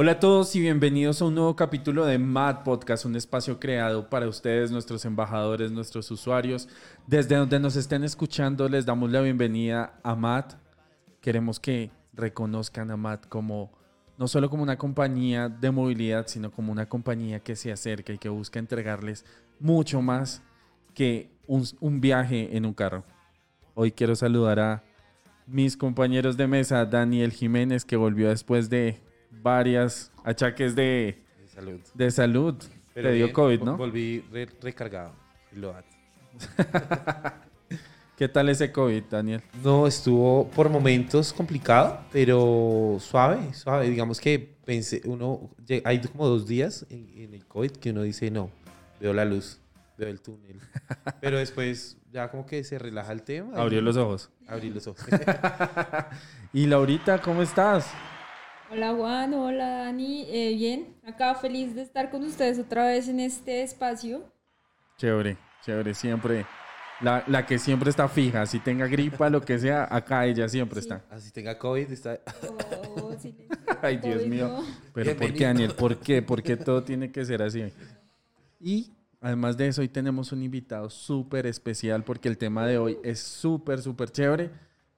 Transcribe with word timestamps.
Hola 0.00 0.12
a 0.12 0.20
todos 0.20 0.54
y 0.54 0.60
bienvenidos 0.60 1.20
a 1.20 1.24
un 1.24 1.34
nuevo 1.34 1.56
capítulo 1.56 2.06
de 2.06 2.20
Mad 2.20 2.62
Podcast, 2.62 3.04
un 3.04 3.16
espacio 3.16 3.58
creado 3.58 4.08
para 4.08 4.28
ustedes, 4.28 4.70
nuestros 4.70 5.04
embajadores, 5.04 5.72
nuestros 5.72 6.08
usuarios. 6.12 6.68
Desde 7.08 7.34
donde 7.34 7.58
nos 7.58 7.74
estén 7.74 8.04
escuchando, 8.04 8.68
les 8.68 8.86
damos 8.86 9.10
la 9.10 9.20
bienvenida 9.22 9.98
a 10.04 10.14
Mad. 10.14 10.44
Queremos 11.20 11.58
que 11.58 11.90
reconozcan 12.12 12.92
a 12.92 12.96
Mad 12.96 13.22
como 13.22 13.72
no 14.18 14.28
solo 14.28 14.48
como 14.48 14.62
una 14.62 14.78
compañía 14.78 15.48
de 15.48 15.72
movilidad, 15.72 16.28
sino 16.28 16.52
como 16.52 16.70
una 16.70 16.88
compañía 16.88 17.40
que 17.40 17.56
se 17.56 17.72
acerca 17.72 18.12
y 18.12 18.18
que 18.18 18.28
busca 18.28 18.60
entregarles 18.60 19.24
mucho 19.58 20.00
más 20.00 20.44
que 20.94 21.28
un, 21.48 21.64
un 21.80 22.00
viaje 22.00 22.56
en 22.56 22.66
un 22.66 22.72
carro. 22.72 23.02
Hoy 23.74 23.90
quiero 23.90 24.14
saludar 24.14 24.60
a 24.60 24.84
mis 25.48 25.76
compañeros 25.76 26.36
de 26.36 26.46
mesa, 26.46 26.86
Daniel 26.86 27.32
Jiménez, 27.32 27.84
que 27.84 27.96
volvió 27.96 28.28
después 28.28 28.70
de 28.70 29.07
varias 29.30 30.10
achaques 30.24 30.74
de, 30.74 31.22
De 31.40 31.48
salud. 31.48 31.80
de 31.94 32.10
salud. 32.10 32.54
Te 32.94 33.00
dio 33.12 33.26
bien, 33.26 33.32
COVID, 33.32 33.60
¿no? 33.62 33.76
Volví 33.76 34.24
re- 34.32 34.48
recargado. 34.60 35.12
y 35.52 35.56
lo 35.60 35.74
¿Qué 38.16 38.28
tal 38.28 38.48
ese 38.48 38.72
COVID, 38.72 39.04
Daniel? 39.10 39.42
No, 39.62 39.86
estuvo 39.86 40.48
por 40.50 40.68
momentos 40.68 41.32
complicado, 41.32 42.00
pero 42.10 42.96
suave, 43.00 43.54
suave. 43.54 43.88
Digamos 43.88 44.20
que 44.20 44.38
pensé, 44.64 45.00
uno, 45.04 45.50
hay 45.84 46.00
como 46.00 46.26
dos 46.26 46.46
días 46.48 46.84
en, 46.90 47.08
en 47.16 47.34
el 47.34 47.46
COVID 47.46 47.70
que 47.72 47.90
uno 47.90 48.02
dice, 48.02 48.28
no, 48.32 48.50
veo 49.00 49.12
la 49.12 49.24
luz, 49.24 49.60
veo 49.96 50.08
el 50.08 50.20
túnel. 50.20 50.58
Pero 51.20 51.38
después 51.38 51.96
ya 52.12 52.28
como 52.28 52.44
que 52.44 52.64
se 52.64 52.76
relaja 52.78 53.12
el 53.12 53.22
tema. 53.22 53.52
y 53.56 53.60
Abrió 53.60 53.80
los 53.82 53.96
ojos. 53.96 54.30
Abrí 54.48 54.70
los 54.70 54.86
ojos. 54.88 55.04
Y 56.52 56.66
Laurita, 56.66 57.20
¿cómo 57.20 57.42
estás? 57.42 57.86
Hola 58.70 58.94
Juan, 58.94 59.34
hola 59.34 59.68
Dani, 59.84 60.26
Eh, 60.28 60.54
bien, 60.54 60.94
acá 61.06 61.34
feliz 61.34 61.74
de 61.74 61.82
estar 61.82 62.10
con 62.10 62.22
ustedes 62.24 62.58
otra 62.58 62.86
vez 62.86 63.08
en 63.08 63.20
este 63.20 63.62
espacio. 63.62 64.22
Chévere, 64.98 65.38
chévere, 65.64 65.94
siempre. 65.94 66.44
La, 67.00 67.22
la 67.28 67.46
que 67.46 67.58
siempre 67.58 67.90
está 67.90 68.08
fija, 68.08 68.44
si 68.44 68.58
tenga 68.58 68.86
gripa, 68.88 69.30
lo 69.30 69.40
que 69.40 69.58
sea, 69.58 69.86
acá 69.88 70.26
ella 70.26 70.48
siempre 70.48 70.80
está. 70.80 71.04
Así 71.10 71.30
tenga 71.30 71.56
COVID, 71.56 71.90
está... 71.92 72.18
Oh, 72.96 73.14
Ay, 73.82 73.98
Dios 73.98 74.16
COVID, 74.16 74.26
mío. 74.28 74.48
no. 74.48 74.64
Pero 74.92 75.16
¿por 75.16 75.32
qué. 75.32 75.44
Daniel? 75.44 75.72
¿Por 75.74 75.96
qué? 75.98 76.22
¿Por 76.22 76.42
qué 76.42 76.56
todo 76.56 76.82
tiene 76.82 77.12
que 77.12 77.24
ser 77.24 77.40
así? 77.42 77.72
Y 78.60 78.90
además 79.20 79.56
de 79.56 79.68
eso, 79.68 79.80
hoy 79.80 79.88
tenemos 79.88 80.32
un 80.32 80.42
invitado 80.42 80.90
súper 80.90 81.46
especial 81.46 82.02
porque 82.02 82.28
el 82.28 82.36
tema 82.36 82.66
de 82.66 82.78
hoy 82.78 82.98
es 83.04 83.20
súper, 83.20 83.80
súper 83.80 84.10
chévere. 84.10 84.50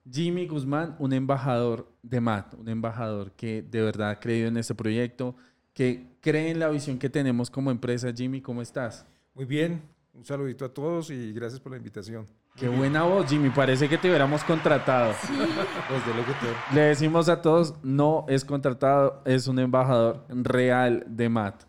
Jimmy 0.09 0.47
Guzmán, 0.47 0.95
un 0.99 1.13
embajador 1.13 1.91
de 2.01 2.21
MAT, 2.21 2.53
un 2.55 2.69
embajador 2.69 3.31
que 3.33 3.61
de 3.61 3.81
verdad 3.81 4.11
ha 4.11 4.19
creído 4.19 4.47
en 4.47 4.57
este 4.57 4.73
proyecto, 4.73 5.35
que 5.73 6.07
cree 6.21 6.49
en 6.49 6.59
la 6.59 6.69
visión 6.69 6.97
que 6.97 7.09
tenemos 7.09 7.49
como 7.49 7.71
empresa. 7.71 8.11
Jimmy, 8.15 8.41
¿cómo 8.41 8.61
estás? 8.61 9.05
Muy 9.35 9.45
bien, 9.45 9.81
un 10.13 10.25
saludito 10.25 10.65
a 10.65 10.73
todos 10.73 11.09
y 11.09 11.31
gracias 11.33 11.59
por 11.59 11.71
la 11.71 11.77
invitación. 11.77 12.25
Qué 12.55 12.67
buena 12.67 13.03
voz, 13.03 13.27
Jimmy. 13.29 13.49
Parece 13.49 13.87
que 13.87 13.97
te 13.97 14.09
hubiéramos 14.09 14.43
contratado. 14.43 15.13
Pues 15.21 16.05
de 16.05 16.13
locutor. 16.13 16.55
Le 16.73 16.81
decimos 16.81 17.29
a 17.29 17.41
todos, 17.41 17.75
no 17.81 18.25
es 18.27 18.43
contratado, 18.43 19.21
es 19.25 19.47
un 19.47 19.59
embajador 19.59 20.25
real 20.29 21.05
de 21.07 21.29
MAT. 21.29 21.63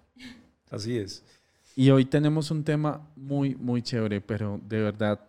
Así 0.70 0.98
es. 0.98 1.24
Y 1.76 1.90
hoy 1.90 2.04
tenemos 2.04 2.50
un 2.50 2.64
tema 2.64 3.08
muy, 3.14 3.54
muy 3.54 3.82
chévere, 3.82 4.20
pero 4.20 4.60
de 4.64 4.82
verdad 4.82 5.20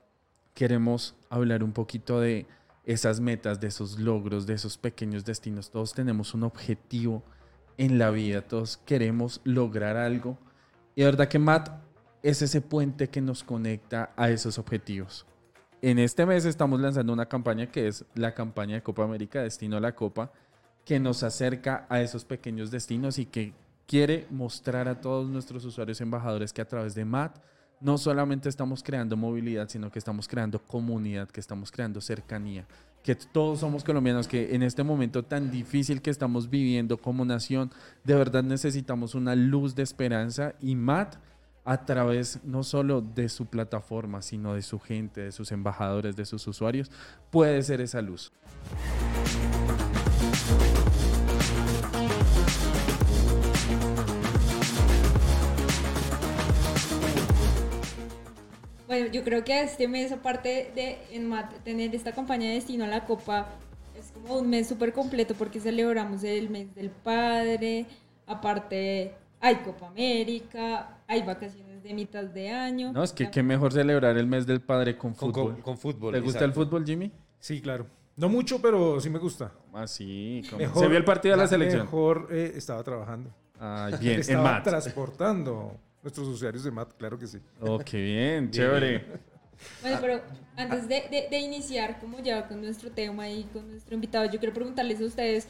queremos 0.54 1.16
hablar 1.30 1.64
un 1.64 1.72
poquito 1.72 2.20
de 2.20 2.46
esas 2.86 3.20
metas, 3.20 3.60
de 3.60 3.68
esos 3.68 4.00
logros, 4.00 4.46
de 4.46 4.54
esos 4.54 4.78
pequeños 4.78 5.26
destinos. 5.26 5.72
Todos 5.72 5.94
tenemos 5.94 6.34
un 6.34 6.44
objetivo 6.44 7.24
en 7.78 7.98
la 7.98 8.12
vida, 8.12 8.42
todos 8.42 8.78
queremos 8.78 9.42
lograr 9.44 9.98
algo. 9.98 10.38
Y 10.96 11.02
de 11.02 11.06
verdad 11.06 11.28
que 11.28 11.40
Matt 11.40 11.70
es 12.22 12.42
ese 12.42 12.62
puente 12.62 13.10
que 13.10 13.22
nos 13.22 13.44
conecta 13.44 14.14
a 14.16 14.30
esos 14.30 14.58
objetivos. 14.58 15.26
En 15.82 16.00
este 16.00 16.26
mes 16.26 16.46
estamos 16.46 16.80
lanzando 16.80 17.12
una 17.12 17.28
campaña 17.28 17.68
que 17.68 17.88
es 17.88 18.06
la 18.16 18.34
campaña 18.34 18.76
de 18.76 18.84
Copa 18.84 19.04
América, 19.04 19.42
Destino 19.42 19.78
a 19.78 19.82
la 19.82 19.96
Copa, 19.96 20.32
que 20.86 21.00
nos 21.00 21.24
acerca 21.24 21.86
a 21.90 22.02
esos 22.02 22.24
pequeños 22.24 22.72
destinos 22.72 23.18
y 23.18 23.26
que 23.26 23.54
quiere 23.86 24.28
mostrar 24.30 24.88
a 24.88 25.02
todos 25.02 25.30
nuestros 25.30 25.66
usuarios 25.66 26.00
embajadores 26.00 26.54
que 26.54 26.62
a 26.62 26.68
través 26.68 26.96
de 26.96 27.06
MAT 27.06 27.38
no 27.84 27.98
solamente 27.98 28.48
estamos 28.48 28.82
creando 28.82 29.18
movilidad, 29.18 29.68
sino 29.68 29.92
que 29.92 30.00
estamos 30.00 30.28
creando 30.28 30.58
comunidad, 30.60 31.30
que 31.30 31.42
estamos 31.42 31.70
creando 31.70 32.00
cercanía, 32.00 32.66
que 33.04 33.14
todos 33.14 33.60
somos 33.60 33.84
colombianos, 33.84 34.28
que 34.28 34.56
en 34.56 34.64
este 34.64 34.84
momento 34.84 35.24
tan 35.24 35.52
difícil 35.52 36.02
que 36.02 36.10
estamos 36.10 36.50
viviendo 36.50 36.98
como 36.98 37.26
nación, 37.26 37.72
de 38.06 38.16
verdad 38.16 38.42
necesitamos 38.42 39.16
una 39.16 39.36
luz 39.36 39.76
de 39.76 39.84
esperanza 39.84 40.56
y 40.62 40.76
MAT 40.76 41.18
a 41.66 41.86
través 41.86 42.40
no 42.44 42.64
solo 42.64 43.02
de 43.02 43.28
su 43.28 43.48
plataforma, 43.48 44.22
sino 44.22 44.54
de 44.54 44.62
su 44.62 44.80
gente, 44.80 45.22
de 45.22 45.32
sus 45.34 45.52
embajadores, 45.52 46.16
de 46.16 46.26
sus 46.26 46.48
usuarios, 46.48 46.90
puede 47.32 47.62
ser 47.64 47.82
esa 47.82 48.02
luz. 48.02 48.32
Bueno, 58.94 59.08
yo 59.12 59.24
creo 59.24 59.44
que 59.44 59.60
este 59.64 59.88
mes, 59.88 60.12
aparte 60.12 60.72
de 60.76 61.00
en 61.12 61.34
tener 61.64 61.96
esta 61.96 62.12
campaña 62.12 62.48
de 62.50 62.54
Destino 62.54 62.84
a 62.84 62.88
la 62.88 63.06
Copa, 63.06 63.48
es 63.98 64.12
como 64.12 64.38
un 64.38 64.48
mes 64.52 64.68
súper 64.70 64.94
completo 64.94 65.34
porque 65.34 65.60
celebramos 65.60 66.24
el 66.24 66.52
mes 66.52 66.76
del 66.76 66.92
padre, 66.92 67.88
aparte 68.28 69.16
hay 69.42 69.56
Copa 69.56 69.88
América, 69.88 71.00
hay 71.08 71.24
vacaciones 71.24 71.82
de 71.82 71.92
mitad 71.96 72.24
de 72.24 72.52
año. 72.52 72.92
No, 72.94 73.04
es 73.04 73.12
que 73.14 73.32
qué 73.32 73.42
mejor 73.42 73.74
celebrar 73.74 74.16
el 74.16 74.28
mes 74.28 74.46
del 74.46 74.62
padre 74.62 74.96
con 74.96 75.16
Con, 75.16 75.34
fútbol. 75.34 75.54
con, 75.54 75.62
con 75.64 75.78
fútbol. 75.80 76.14
¿Te 76.14 76.20
gusta 76.20 76.46
el 76.46 76.54
fútbol, 76.54 76.86
Jimmy? 76.86 77.12
Sí, 77.40 77.62
claro. 77.62 77.88
No 78.16 78.30
mucho, 78.30 78.62
pero 78.62 79.02
sí 79.02 79.10
me 79.10 79.18
gusta. 79.18 79.52
Ah, 79.74 79.88
sí. 79.88 80.44
¿cómo? 80.52 80.60
Mejor- 80.60 80.84
Se 80.84 80.88
vio 80.88 80.98
el 81.00 81.04
partido 81.04 81.36
de 81.36 81.42
la 81.42 81.48
selección. 81.48 81.82
Mejor 81.82 82.28
eh, 82.30 82.54
estaba 82.56 82.84
trabajando. 82.84 83.32
Ah, 83.60 83.90
bien, 84.00 84.14
en 84.18 84.20
estaba 84.20 84.44
MAT. 84.44 84.64
transportando 84.66 85.78
nuestros 86.04 86.28
usuarios 86.28 86.64
de 86.64 86.72
MAT, 86.72 86.94
claro 86.98 87.18
que 87.18 87.26
sí. 87.28 87.40
Oh, 87.62 87.80
qué 87.80 87.98
bien, 88.02 88.52
chévere. 88.52 89.06
Bueno, 89.82 89.98
pero 90.02 90.22
antes 90.58 90.88
de, 90.88 91.08
de- 91.10 91.28
de 91.30 91.40
iniciar 91.40 92.00
como 92.00 92.20
ya 92.20 92.48
con 92.48 92.62
nuestro 92.62 92.92
tema 92.92 93.30
y 93.30 93.44
con 93.46 93.70
nuestro 93.72 93.96
invitado, 93.96 94.26
yo 94.26 94.38
quiero 94.40 94.54
preguntarles 94.54 95.00
a 95.02 95.06
ustedes, 95.06 95.48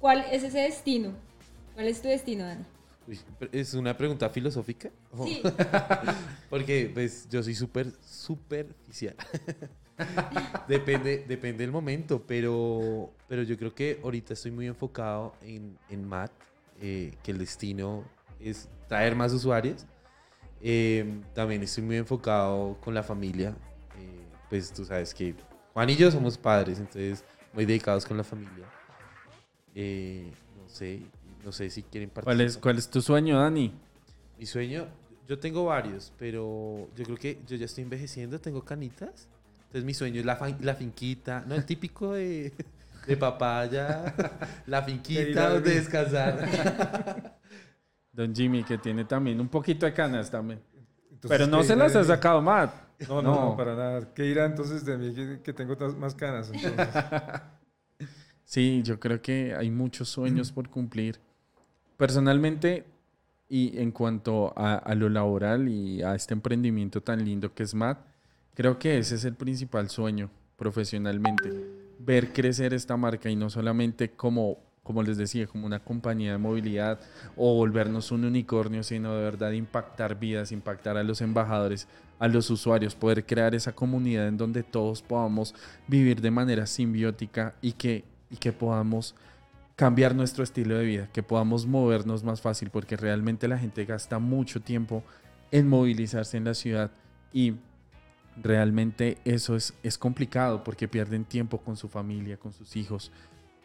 ¿cuál 0.00 0.24
es 0.30 0.42
ese 0.42 0.58
destino? 0.60 1.12
¿Cuál 1.74 1.88
es 1.88 2.00
tu 2.02 2.08
destino, 2.08 2.44
Dani? 2.44 2.64
Uy, 3.06 3.18
¿Es 3.52 3.72
una 3.74 3.96
pregunta 3.96 4.28
filosófica? 4.28 4.90
Sí, 5.22 5.40
Porque 6.50 6.90
pues 6.92 7.28
yo 7.30 7.42
soy 7.42 7.54
súper 7.54 7.92
superficial. 8.04 9.14
depende, 10.68 11.24
depende 11.26 11.62
del 11.64 11.70
momento, 11.72 12.22
pero, 12.26 13.10
pero 13.28 13.42
yo 13.44 13.56
creo 13.56 13.74
que 13.74 14.00
ahorita 14.02 14.34
estoy 14.34 14.50
muy 14.50 14.66
enfocado 14.66 15.34
en, 15.42 15.78
en 15.88 16.04
MAT, 16.06 16.32
eh, 16.80 17.14
que 17.22 17.30
el 17.30 17.38
destino 17.38 18.04
es 18.40 18.68
traer 18.88 19.14
más 19.16 19.32
usuarios. 19.32 19.86
Eh, 20.60 21.22
también 21.34 21.62
estoy 21.62 21.84
muy 21.84 21.96
enfocado 21.96 22.78
con 22.80 22.94
la 22.94 23.02
familia. 23.02 23.56
eh, 23.94 24.26
pues 24.48 24.72
tú 24.72 24.84
sabes 24.84 25.14
que 25.14 25.34
Juan 25.74 25.90
y 25.90 25.96
yo 25.96 26.10
somos 26.10 26.38
padres, 26.38 26.78
entonces 26.78 27.24
muy 27.52 27.66
dedicados 27.66 28.06
con 28.06 28.16
la 28.16 28.24
familia. 28.24 28.72
Eh, 29.74 30.32
no 30.56 30.68
sé, 30.68 31.12
no 31.44 31.52
sé 31.52 31.70
si 31.70 31.82
quieren 31.84 32.10
¿Cuál 32.22 32.40
participar. 32.40 32.46
es, 32.46 32.58
¿Cuál 32.58 32.78
es 32.78 32.90
tu 32.90 33.00
sueño, 33.02 33.38
Dani? 33.40 33.72
Mi 34.38 34.46
sueño, 34.46 34.88
yo 35.26 35.38
tengo 35.38 35.64
varios, 35.66 36.12
pero 36.18 36.90
yo 36.94 37.04
creo 37.04 37.16
que 37.18 37.42
yo 37.46 37.56
ya 37.56 37.64
estoy 37.66 37.84
envejeciendo, 37.84 38.40
tengo 38.40 38.64
canitas. 38.64 39.28
Entonces 39.66 39.84
mi 39.84 39.94
sueño 39.94 40.20
es 40.20 40.26
la, 40.26 40.38
la 40.60 40.74
finquita, 40.74 41.44
no 41.46 41.54
el 41.54 41.64
típico 41.66 42.12
de, 42.12 42.52
de 43.06 43.16
papaya, 43.16 44.14
la 44.66 44.82
finquita 44.82 45.50
donde 45.50 45.74
descansar. 45.74 46.46
Don 48.16 48.34
Jimmy, 48.34 48.64
que 48.64 48.78
tiene 48.78 49.04
también 49.04 49.38
un 49.40 49.48
poquito 49.48 49.84
de 49.86 49.92
canas 49.92 50.30
también. 50.30 50.58
Entonces, 51.12 51.28
Pero 51.38 51.46
no 51.46 51.58
¿qué 51.58 51.64
se 51.64 51.76
las 51.76 51.94
ha 51.94 52.02
sacado 52.02 52.40
más. 52.40 52.70
No, 53.08 53.20
no, 53.20 53.34
no, 53.34 53.44
No. 53.50 53.56
para 53.56 53.74
nada. 53.76 54.14
¿Qué 54.14 54.22
dirá 54.22 54.46
entonces 54.46 54.84
de 54.86 54.96
mí 54.96 55.14
que, 55.14 55.40
que 55.42 55.52
tengo 55.52 55.76
más 55.98 56.14
canas? 56.14 56.50
Sí, 58.48 58.80
yo 58.84 59.00
creo 59.00 59.20
que 59.20 59.54
hay 59.56 59.70
muchos 59.72 60.08
sueños 60.08 60.52
por 60.52 60.68
cumplir. 60.70 61.18
Personalmente, 61.96 62.84
y 63.48 63.76
en 63.78 63.90
cuanto 63.90 64.52
a, 64.56 64.74
a 64.76 64.94
lo 64.94 65.08
laboral 65.08 65.66
y 65.68 66.00
a 66.02 66.14
este 66.14 66.32
emprendimiento 66.32 67.02
tan 67.02 67.24
lindo 67.24 67.52
que 67.52 67.64
es 67.64 67.74
MAT, 67.74 67.98
creo 68.54 68.78
que 68.78 68.98
ese 68.98 69.16
es 69.16 69.24
el 69.24 69.34
principal 69.34 69.90
sueño 69.90 70.30
profesionalmente. 70.54 71.50
Ver 71.98 72.32
crecer 72.32 72.72
esta 72.72 72.96
marca 72.96 73.28
y 73.28 73.34
no 73.34 73.50
solamente 73.50 74.12
como, 74.12 74.58
como 74.86 75.02
les 75.02 75.16
decía, 75.16 75.48
como 75.48 75.66
una 75.66 75.80
compañía 75.80 76.32
de 76.32 76.38
movilidad 76.38 77.00
o 77.36 77.54
volvernos 77.54 78.12
un 78.12 78.24
unicornio, 78.24 78.84
sino 78.84 79.16
de 79.16 79.24
verdad 79.24 79.50
impactar 79.50 80.16
vidas, 80.16 80.52
impactar 80.52 80.96
a 80.96 81.02
los 81.02 81.20
embajadores, 81.20 81.88
a 82.20 82.28
los 82.28 82.48
usuarios, 82.50 82.94
poder 82.94 83.26
crear 83.26 83.56
esa 83.56 83.72
comunidad 83.72 84.28
en 84.28 84.36
donde 84.36 84.62
todos 84.62 85.02
podamos 85.02 85.56
vivir 85.88 86.20
de 86.20 86.30
manera 86.30 86.66
simbiótica 86.66 87.56
y 87.60 87.72
que, 87.72 88.04
y 88.30 88.36
que 88.36 88.52
podamos 88.52 89.16
cambiar 89.74 90.14
nuestro 90.14 90.44
estilo 90.44 90.78
de 90.78 90.84
vida, 90.84 91.08
que 91.12 91.24
podamos 91.24 91.66
movernos 91.66 92.22
más 92.22 92.40
fácil, 92.40 92.70
porque 92.70 92.96
realmente 92.96 93.48
la 93.48 93.58
gente 93.58 93.84
gasta 93.86 94.20
mucho 94.20 94.60
tiempo 94.60 95.02
en 95.50 95.68
movilizarse 95.68 96.36
en 96.36 96.44
la 96.44 96.54
ciudad 96.54 96.92
y 97.32 97.54
realmente 98.40 99.18
eso 99.24 99.56
es, 99.56 99.74
es 99.82 99.98
complicado 99.98 100.62
porque 100.62 100.86
pierden 100.86 101.24
tiempo 101.24 101.58
con 101.58 101.76
su 101.76 101.88
familia, 101.88 102.36
con 102.36 102.52
sus 102.52 102.76
hijos, 102.76 103.10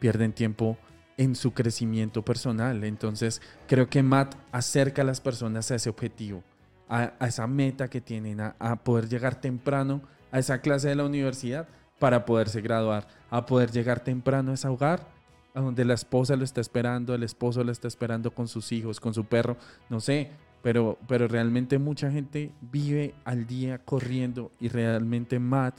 pierden 0.00 0.32
tiempo 0.32 0.76
en 1.16 1.34
su 1.34 1.52
crecimiento 1.52 2.24
personal. 2.24 2.84
Entonces 2.84 3.40
creo 3.66 3.88
que 3.88 4.02
Matt 4.02 4.34
acerca 4.50 5.02
a 5.02 5.04
las 5.04 5.20
personas 5.20 5.70
a 5.70 5.76
ese 5.76 5.90
objetivo, 5.90 6.42
a, 6.88 7.12
esa 7.26 7.46
meta 7.46 7.88
que 7.88 8.00
tienen, 8.00 8.40
a, 8.40 8.56
a 8.58 8.76
poder 8.76 9.08
llegar 9.08 9.40
temprano 9.40 10.02
a 10.30 10.38
esa 10.38 10.60
clase 10.60 10.88
de 10.88 10.96
la 10.96 11.04
universidad 11.04 11.68
para 11.98 12.24
poderse 12.24 12.60
graduar, 12.60 13.06
a 13.30 13.46
poder 13.46 13.70
llegar 13.70 14.00
temprano 14.00 14.50
a 14.50 14.54
ese 14.54 14.66
hogar, 14.66 15.06
a 15.54 15.60
donde 15.60 15.84
la 15.84 15.94
esposa 15.94 16.34
lo 16.34 16.42
está 16.42 16.60
esperando, 16.60 17.14
el 17.14 17.22
esposo 17.22 17.62
lo 17.62 17.70
está 17.70 17.86
esperando 17.86 18.32
con 18.32 18.48
sus 18.48 18.72
hijos, 18.72 18.98
con 18.98 19.14
su 19.14 19.24
perro, 19.26 19.56
no 19.88 20.00
sé, 20.00 20.30
pero, 20.62 20.98
pero 21.06 21.28
realmente 21.28 21.78
mucha 21.78 22.10
gente 22.10 22.50
vive 22.60 23.14
al 23.24 23.46
día 23.46 23.78
corriendo 23.78 24.50
y 24.58 24.68
realmente 24.68 25.38
Matt 25.38 25.78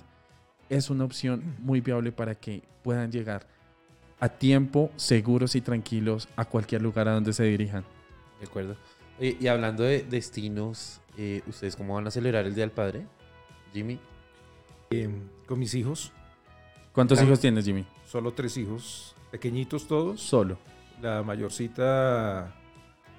es 0.69 0.89
una 0.89 1.03
opción 1.03 1.56
muy 1.59 1.81
viable 1.81 2.12
para 2.12 2.35
que 2.35 2.63
puedan 2.83 3.12
llegar 3.12 3.47
a 4.23 4.29
tiempo, 4.29 4.89
seguros 4.95 5.53
y 5.53 5.59
tranquilos 5.59 6.29
a 6.37 6.45
cualquier 6.45 6.81
lugar 6.81 7.09
a 7.09 7.13
donde 7.13 7.33
se 7.33 7.43
dirijan. 7.43 7.83
De 8.39 8.45
acuerdo. 8.47 8.77
Y 9.19 9.47
hablando 9.47 9.83
de 9.83 10.03
destinos, 10.03 11.01
eh, 11.17 11.41
¿ustedes 11.45 11.75
cómo 11.75 11.95
van 11.95 12.07
a 12.07 12.11
celebrar 12.11 12.45
el 12.45 12.55
Día 12.55 12.63
del 12.63 12.71
Padre? 12.71 13.05
Jimmy. 13.73 13.99
eh, 14.91 15.09
con 15.45 15.59
mis 15.59 15.73
hijos, 15.75 16.11
¿Cuántos 16.93 17.17
Claro. 17.17 17.29
hijos 17.31 17.39
tienes, 17.41 17.65
Jimmy? 17.65 17.85
solo 18.05 18.31
tres 18.33 18.55
hijos, 18.57 19.13
pequeñitos 19.31 19.87
todos. 19.87 20.21
Solo. 20.21 20.57
La 21.01 21.21
mayorcita 21.23 22.53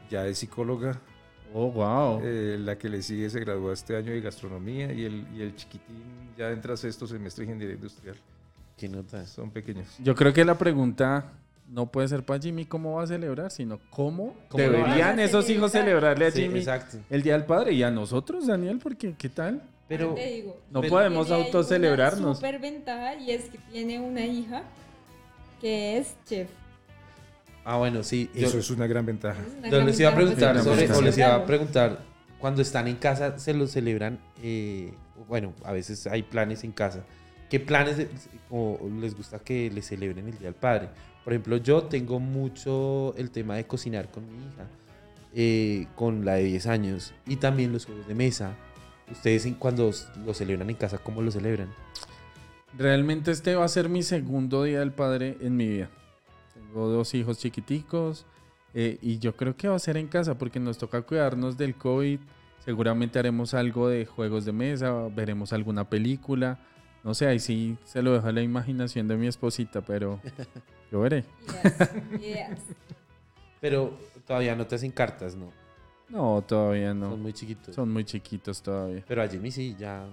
ya 0.09 0.27
es 0.27 0.39
psicóloga. 0.39 1.01
Oh, 1.53 1.71
wow. 1.71 2.21
eh, 2.25 2.57
la 2.59 2.79
que 2.79 2.89
le 2.89 3.03
sigue 3.03 3.29
se 3.29 3.41
graduó 3.41 3.73
este 3.73 3.95
año 3.97 4.13
de 4.13 4.21
gastronomía 4.23 4.93
y 4.93 5.05
el, 5.05 5.27
y 5.37 5.43
el 5.43 5.55
chiquitín 5.55 6.31
ya 6.39 6.51
entra 6.51 6.75
a 6.75 6.77
sexto 6.79 7.07
semestre 7.07 7.45
de 7.45 7.51
ingeniería 7.53 7.75
industrial. 7.77 8.17
¿Qué 8.77 8.89
notas? 8.89 9.31
Son 9.31 9.51
pequeños. 9.51 9.87
Yo 10.03 10.15
creo 10.15 10.33
que 10.33 10.45
la 10.45 10.59
pregunta 10.59 11.33
no 11.71 11.87
puede 11.91 12.09
ser 12.09 12.25
para 12.25 12.41
Jimmy 12.41 12.65
cómo 12.67 12.95
va 12.97 13.05
a 13.05 13.07
celebrar, 13.07 13.51
sino 13.51 13.79
cómo, 13.91 14.35
¿Cómo 14.49 14.65
lo 14.65 14.71
deberían 14.73 15.19
esos 15.21 15.49
hijos 15.49 15.73
celebrar? 15.73 16.17
celebrarle 16.17 16.27
a 16.27 16.31
Sí, 16.31 16.43
Jimmy 16.43 16.59
exacto. 16.59 16.99
el 17.09 17.23
Día 17.23 17.35
del 17.35 17.45
Padre 17.45 17.73
y 17.73 17.83
a 17.83 17.91
nosotros, 17.91 18.47
Daniel, 18.47 18.79
porque 18.83 19.15
¿qué 19.17 19.29
tal? 19.29 19.63
Pero, 19.89 20.15
Te 20.15 20.27
digo, 20.27 20.57
No 20.71 20.81
Pero- 20.81 20.93
podemos 20.95 21.31
autocelebrarnos. 21.31 22.23
Una 22.25 22.35
super 22.35 22.59
ventaja 22.59 23.15
y 23.17 23.31
es 23.31 23.45
que 23.45 23.59
tiene 23.71 24.01
una 24.01 24.25
hija 24.25 24.63
que 25.61 25.99
es 25.99 26.15
chef. 26.27 26.49
ah, 27.65 27.77
bueno, 27.77 28.03
sí. 28.03 28.31
yo- 28.35 28.47
Eso 28.49 28.59
es 28.59 28.71
una 28.71 28.87
gran 28.87 29.07
ventaja. 29.07 29.41
Una 29.59 29.69
gran 29.69 29.87
les 29.87 30.01
iba 30.01 30.11
a 30.11 30.15
preguntar 30.15 30.63
sobre, 30.63 30.91
o 30.93 31.01
les 31.03 31.17
iba 31.19 31.35
a 31.35 31.47
preguntar, 31.47 32.01
cuando 32.39 32.61
están 32.63 32.89
en 32.89 32.97
casa, 32.97 33.39
¿se 33.39 33.55
lo 33.55 33.67
celebran? 33.67 34.19
eh, 34.43 34.93
bueno, 35.29 35.55
a 35.65 35.73
veces 35.73 36.07
hay 36.07 36.23
planes 36.25 36.65
en 36.65 36.73
casa. 36.73 37.05
¿Qué 37.51 37.61
planes 37.61 37.97
de- 37.99 38.09
o 38.51 38.79
les 39.01 39.17
gusta 39.17 39.39
que 39.39 39.71
le 39.71 39.83
celebren 39.83 40.27
el 40.27 40.33
Día 40.39 40.49
del 40.49 40.55
Padre? 40.55 40.89
Por 41.23 41.33
ejemplo, 41.33 41.57
yo 41.57 41.85
tengo 41.85 42.21
mucho 42.21 43.15
el 43.17 43.31
tema 43.31 43.57
de 43.57 43.65
cocinar 43.67 44.11
con 44.11 44.25
mi 44.25 44.37
hija, 44.45 44.67
eh, 45.35 45.87
con 45.95 46.25
la 46.25 46.35
de 46.35 46.45
10 46.45 46.67
años, 46.67 47.15
y 47.27 47.37
también 47.37 47.73
los 47.73 47.87
juegos 47.87 48.07
de 48.07 48.15
mesa. 48.15 48.55
Ustedes 49.11 49.47
cuando 49.59 49.91
lo 50.25 50.35
celebran 50.35 50.71
en 50.71 50.77
casa, 50.77 50.99
¿cómo 50.99 51.23
lo 51.23 51.31
celebran? 51.31 51.69
Realmente 52.77 53.31
este 53.31 53.55
va 53.55 53.65
a 53.65 53.69
ser 53.69 53.89
mi 53.89 54.03
segundo 54.03 54.65
Día 54.65 54.81
del 54.81 54.93
Padre 54.93 55.37
en 55.41 55.57
mi 55.57 55.69
vida. 55.69 55.91
Tengo 56.55 56.89
dos 56.89 57.15
hijos 57.15 57.39
chiquiticos 57.39 58.27
eh, 58.75 58.99
y 59.01 59.19
yo 59.19 59.37
creo 59.37 59.57
que 59.57 59.69
va 59.69 59.77
a 59.77 59.79
ser 59.79 59.97
en 59.97 60.09
casa 60.09 60.37
porque 60.37 60.59
nos 60.59 60.79
toca 60.79 61.03
cuidarnos 61.03 61.57
del 61.57 61.77
COVID. 61.77 62.19
Seguramente 62.65 63.19
haremos 63.19 63.55
algo 63.55 63.89
de 63.89 64.07
juegos 64.07 64.45
de 64.45 64.53
mesa, 64.53 64.93
veremos 65.15 65.53
alguna 65.53 65.89
película. 65.89 66.59
No 67.05 67.15
sé, 67.15 67.27
ahí 67.27 67.39
sí 67.39 67.77
se 67.85 68.03
lo 68.03 68.13
dejo 68.15 68.27
a 68.29 68.33
la 68.33 68.41
imaginación 68.43 69.07
de 69.07 69.17
mi 69.17 69.27
esposita, 69.27 69.83
pero 69.83 70.21
yo 70.91 71.01
veré. 71.01 71.25
Yes, 72.13 72.19
yes. 72.21 72.59
Pero 73.61 73.97
todavía 74.27 74.55
no 74.57 74.67
te 74.67 74.75
hacen 74.77 74.91
cartas, 74.91 75.37
¿no? 75.37 75.53
No, 76.09 76.43
todavía 76.47 76.89
Son 76.91 77.01
no. 77.01 77.17
muy 77.17 77.33
chiquitos. 77.33 77.75
Son 77.75 77.91
muy 77.93 78.05
chiquitos 78.05 78.63
todavía. 78.63 79.03
Pero 79.07 79.23
a 79.23 79.29
Jimmy 79.29 79.51
sí, 79.51 79.77
ya. 79.79 80.07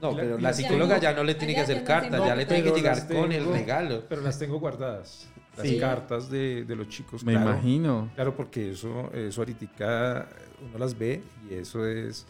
No, 0.00 0.14
pero 0.16 0.36
la 0.36 0.40
las 0.48 0.56
psicóloga 0.56 0.98
ya 0.98 1.12
no 1.12 1.22
le 1.24 1.34
tiene 1.34 1.54
que 1.54 1.60
hacer 1.60 1.84
cartas, 1.84 2.24
ya 2.24 2.34
le 2.34 2.46
tiene 2.46 2.62
que 2.62 2.70
llegar 2.72 3.06
con 3.06 3.30
el 3.32 3.44
regalo. 3.46 4.04
Pero 4.08 4.22
las 4.22 4.38
tengo 4.38 4.58
guardadas. 4.58 5.28
Las 5.56 5.66
Sí. 5.66 5.78
cartas 5.78 6.30
de, 6.30 6.64
de 6.64 6.76
los 6.76 6.88
chicos. 6.88 7.22
Me 7.24 7.32
claro. 7.32 7.50
imagino. 7.50 8.08
Claro, 8.14 8.34
porque 8.36 8.70
eso, 8.70 9.12
eso 9.12 9.40
ahorita 9.42 10.28
uno 10.68 10.78
las 10.78 10.96
ve 10.96 11.22
y 11.50 11.54
eso 11.54 11.84
es, 11.86 12.26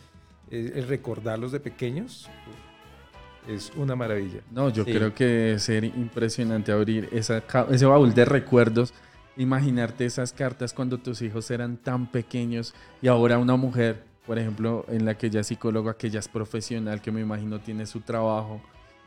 es- 0.51 0.73
el 0.77 0.89
recordarlos 0.89 1.53
de 1.53 1.61
pequeños 1.61 2.29
es 3.55 3.73
una 3.77 3.97
maravilla. 3.97 4.41
No, 4.51 4.69
yo 4.71 4.85
Sí. 4.85 4.93
creo 4.93 5.15
que 5.15 5.25
debe 5.25 5.59
ser 5.59 5.85
impresionante 5.85 6.73
abrir 6.73 7.09
esa, 7.13 7.43
ese 7.71 7.87
baúl 7.87 8.15
de 8.15 8.25
recuerdos. 8.25 8.93
Imaginarte 9.37 10.05
esas 10.05 10.33
cartas 10.33 10.73
cuando 10.73 10.99
tus 10.99 11.23
hijos 11.23 11.51
eran 11.51 11.77
tan 11.77 12.11
pequeños 12.11 12.75
y 13.01 13.09
ahora 13.09 13.39
una 13.39 13.57
mujer, 13.57 14.03
por 14.27 14.39
ejemplo, 14.39 14.85
en 14.89 15.05
la 15.05 15.17
que 15.17 15.29
ella 15.29 15.41
es 15.41 15.47
psicóloga, 15.47 15.95
que 15.97 16.09
ella 16.09 16.19
es 16.21 16.29
profesional, 16.29 17.01
que 17.01 17.11
me 17.11 17.21
imagino 17.21 17.61
tiene 17.61 17.87
su 17.87 18.01
trabajo, 18.01 18.61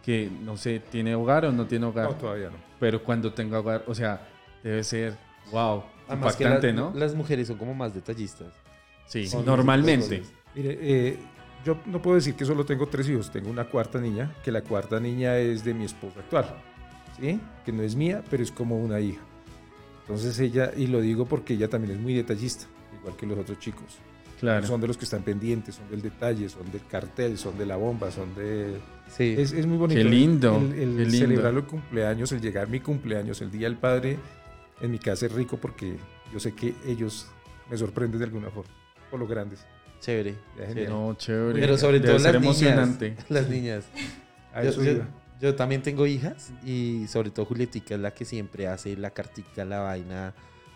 que 0.04 0.30
no 0.44 0.58
sé, 0.58 0.82
tiene 0.92 1.14
hogar 1.16 1.46
o 1.46 1.52
no 1.52 1.66
tiene 1.68 1.86
hogar, 1.86 2.10
No, 2.10 2.16
todavía 2.16 2.50
no. 2.50 2.58
pero 2.80 3.04
cuando 3.04 3.32
tenga 3.34 3.60
hogar, 3.60 3.84
o 3.88 3.94
sea, 3.94 4.28
debe 4.64 4.84
ser, 4.84 5.16
wow, 5.52 5.84
Además 6.08 6.36
que 6.36 6.44
impactante, 6.44 6.68
la- 6.74 6.82
¿no? 6.82 6.94
las 6.96 7.14
mujeres 7.16 7.48
son 7.48 7.58
como 7.58 7.74
más 7.74 7.94
detallistas. 7.94 8.48
Sí, 9.06 9.28
Son 9.28 9.46
normalmente. 9.46 10.24
Mire, 10.56 10.78
eh, 10.82 11.18
yo 11.64 11.78
no 11.86 12.02
puedo 12.02 12.16
decir 12.16 12.36
que 12.36 12.46
solo 12.46 12.66
tengo 12.66 12.88
tres 12.88 13.08
hijos, 13.10 13.32
tengo 13.32 13.50
una 13.50 13.66
cuarta 13.66 14.00
niña, 14.00 14.36
que 14.44 14.52
la 14.52 14.62
cuarta 14.62 15.00
niña 15.00 15.38
es 15.38 15.64
de 15.64 15.74
mi 15.74 15.86
esposa 15.86 16.20
actual, 16.20 16.56
¿sí? 17.20 17.40
Que 17.66 17.72
no 17.72 17.84
es 17.84 17.96
mía, 17.96 18.24
pero 18.30 18.44
es 18.44 18.52
como 18.52 18.78
una 18.78 19.00
hija. 19.00 19.22
Entonces 20.02 20.38
ella, 20.40 20.72
y 20.76 20.88
lo 20.88 21.00
digo 21.02 21.26
porque 21.26 21.54
ella 21.54 21.70
también 21.70 21.96
es 21.96 22.00
muy 22.02 22.14
detallista, 22.14 22.66
igual 23.00 23.16
que 23.16 23.26
los 23.26 23.38
otros 23.38 23.60
chicos. 23.60 23.98
Claro. 24.40 24.68
Son 24.68 24.82
de 24.82 24.88
los 24.88 24.98
que 24.98 25.06
están 25.06 25.24
pendientes, 25.24 25.76
son 25.76 25.90
del 25.90 26.02
detalle, 26.02 26.50
son 26.50 26.70
del 26.70 26.86
cartel, 26.86 27.38
son 27.38 27.58
de 27.58 27.66
la 27.66 27.78
bomba, 27.78 28.12
son 28.12 28.36
de... 28.36 28.78
Sí. 29.08 29.36
Es, 29.38 29.54
es 29.54 29.66
muy 29.66 29.78
bonito. 29.78 29.98
Qué 29.98 30.04
lindo, 30.04 30.58
El, 30.58 30.74
el 30.74 30.96
qué 30.98 31.06
lindo. 31.06 31.18
celebrar 31.18 31.54
los 31.54 31.64
cumpleaños, 31.64 32.30
el 32.34 32.42
llegar 32.42 32.68
mi 32.68 32.82
cumpleaños, 32.82 33.42
el 33.42 33.50
Día 33.52 33.70
del 33.70 33.78
Padre, 33.78 34.20
en 34.82 34.92
mi 34.92 35.00
casa 35.00 35.28
es 35.28 35.32
rico 35.32 35.56
porque 35.56 35.96
yo 36.34 36.42
sé 36.42 36.54
que 36.54 36.76
ellos 36.86 37.28
me 37.70 37.78
sorprenden 37.78 38.20
de 38.20 38.26
alguna 38.26 38.50
forma, 38.50 38.74
por 39.10 39.18
lo 39.22 39.28
grandes. 39.28 39.66
Chévere. 40.04 40.36
No, 40.90 41.14
chévere. 41.16 41.60
Pero 41.62 41.78
sobre 41.78 42.00
Debe 42.02 42.08
todo 42.10 42.20
ser 42.20 42.34
las 42.34 42.42
niñas. 42.42 42.62
emocionante. 42.62 43.16
Las 43.30 43.48
niñas. 43.50 43.86
Yo, 44.62 44.84
yo- 44.84 45.04
yo 45.40 45.56
también 45.56 45.82
tengo 45.82 46.06
hijas 46.06 46.52
y 46.66 47.06
sobre 47.08 47.30
todo 47.32 47.46
Julietica 47.46 47.96
es 47.96 48.02
la 48.02 48.12
que 48.14 48.26
siempre 48.26 48.68
hace 48.68 48.96
la 48.98 49.12
cartica, 49.12 49.64
la 49.66 49.80
vaina, 49.80 50.34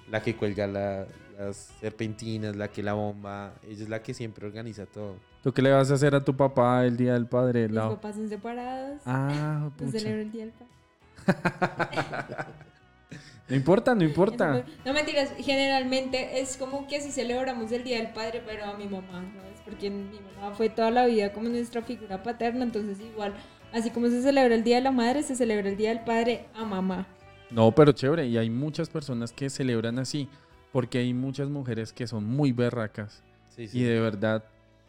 la 0.09 0.21
que 0.21 0.35
cuelga 0.35 0.65
la- 0.67 1.05
las 1.37 1.55
serpentinas, 1.79 2.55
la 2.55 2.69
que 2.69 2.81
la 2.81 2.93
bomba. 2.93 3.53
Ella 3.67 3.83
es 3.83 3.89
la 3.89 4.01
que 4.01 4.13
siempre 4.13 4.47
organiza 4.47 4.85
todo. 4.85 5.15
¿Tú 5.43 5.53
qué 5.53 5.61
le 5.61 5.71
vas 5.71 5.91
a 5.91 5.95
hacer 5.95 6.15
a 6.15 6.23
tu 6.23 6.35
papá 6.35 6.85
el 6.85 6.95
día 6.97 7.13
del 7.13 7.27
padre? 7.27 7.63
Mis 7.67 7.75
Lau? 7.75 7.95
papás 7.95 8.15
son 8.15 8.27
separados. 8.29 9.01
Ah, 9.05 9.69
pucha. 9.77 9.91
celebra 9.99 10.21
el 10.21 10.31
día 10.31 10.45
del 10.45 10.53
padre. 10.53 10.71
No 13.49 13.55
importa, 13.55 13.95
no 13.95 14.03
importa. 14.03 14.65
No 14.85 14.93
mentiras, 14.93 15.31
generalmente 15.37 16.41
es 16.41 16.57
como 16.57 16.87
que 16.87 17.01
si 17.01 17.11
celebramos 17.11 17.71
el 17.71 17.83
Día 17.83 17.97
del 17.97 18.11
Padre, 18.11 18.43
pero 18.45 18.65
a 18.65 18.77
mi 18.77 18.85
mamá, 18.85 19.25
¿sabes? 19.35 19.61
Porque 19.63 19.89
mi 19.89 20.19
mamá 20.35 20.53
fue 20.55 20.69
toda 20.69 20.91
la 20.91 21.05
vida 21.05 21.31
como 21.31 21.47
nuestra 21.49 21.81
figura 21.81 22.23
paterna, 22.23 22.63
entonces 22.63 22.99
igual, 22.99 23.33
así 23.71 23.89
como 23.89 24.07
se 24.07 24.21
celebra 24.21 24.53
el 24.53 24.63
Día 24.63 24.77
de 24.77 24.81
la 24.81 24.91
Madre, 24.91 25.23
se 25.23 25.35
celebra 25.35 25.69
el 25.69 25.77
Día 25.77 25.89
del 25.89 26.03
Padre 26.03 26.45
a 26.55 26.65
mamá. 26.65 27.07
No, 27.49 27.71
pero 27.71 27.93
chévere. 27.93 28.27
Y 28.27 28.37
hay 28.37 28.49
muchas 28.49 28.89
personas 28.89 29.31
que 29.31 29.49
celebran 29.49 29.99
así. 29.99 30.27
Porque 30.71 30.97
hay 30.97 31.13
muchas 31.13 31.49
mujeres 31.49 31.93
que 31.93 32.07
son 32.07 32.25
muy 32.25 32.51
berracas. 32.51 33.23
Sí, 33.55 33.67
sí. 33.67 33.79
Y 33.79 33.83
de 33.83 33.99
verdad 33.99 34.43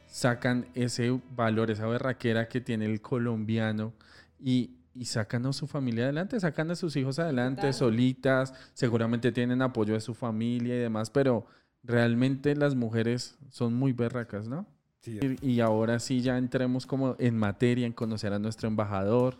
sacan 0.06 0.66
ese 0.74 1.20
valor, 1.36 1.70
esa 1.70 1.86
berraquera 1.86 2.48
que 2.48 2.60
tiene 2.60 2.86
el 2.86 3.00
colombiano 3.00 3.92
y, 4.40 4.70
y 4.98 5.04
sacan 5.04 5.46
a 5.46 5.52
su 5.52 5.66
familia 5.66 6.04
adelante, 6.04 6.40
sacan 6.40 6.70
a 6.70 6.74
sus 6.76 6.96
hijos 6.96 7.18
adelante, 7.18 7.62
Total. 7.62 7.74
solitas, 7.74 8.54
seguramente 8.74 9.30
tienen 9.32 9.62
apoyo 9.62 9.94
de 9.94 10.00
su 10.00 10.14
familia 10.14 10.74
y 10.74 10.78
demás, 10.78 11.10
pero 11.10 11.46
realmente 11.82 12.56
las 12.56 12.74
mujeres 12.74 13.38
son 13.50 13.74
muy 13.74 13.92
berracas, 13.92 14.48
¿no? 14.48 14.66
Sí, 15.00 15.18
Y 15.42 15.52
y 15.52 15.60
ahora 15.60 16.00
sí 16.00 16.20
ya 16.20 16.36
entremos 16.36 16.84
como 16.86 17.14
en 17.18 17.36
materia, 17.38 17.86
en 17.86 17.92
conocer 17.92 18.32
a 18.32 18.38
nuestro 18.40 18.66
embajador, 18.68 19.38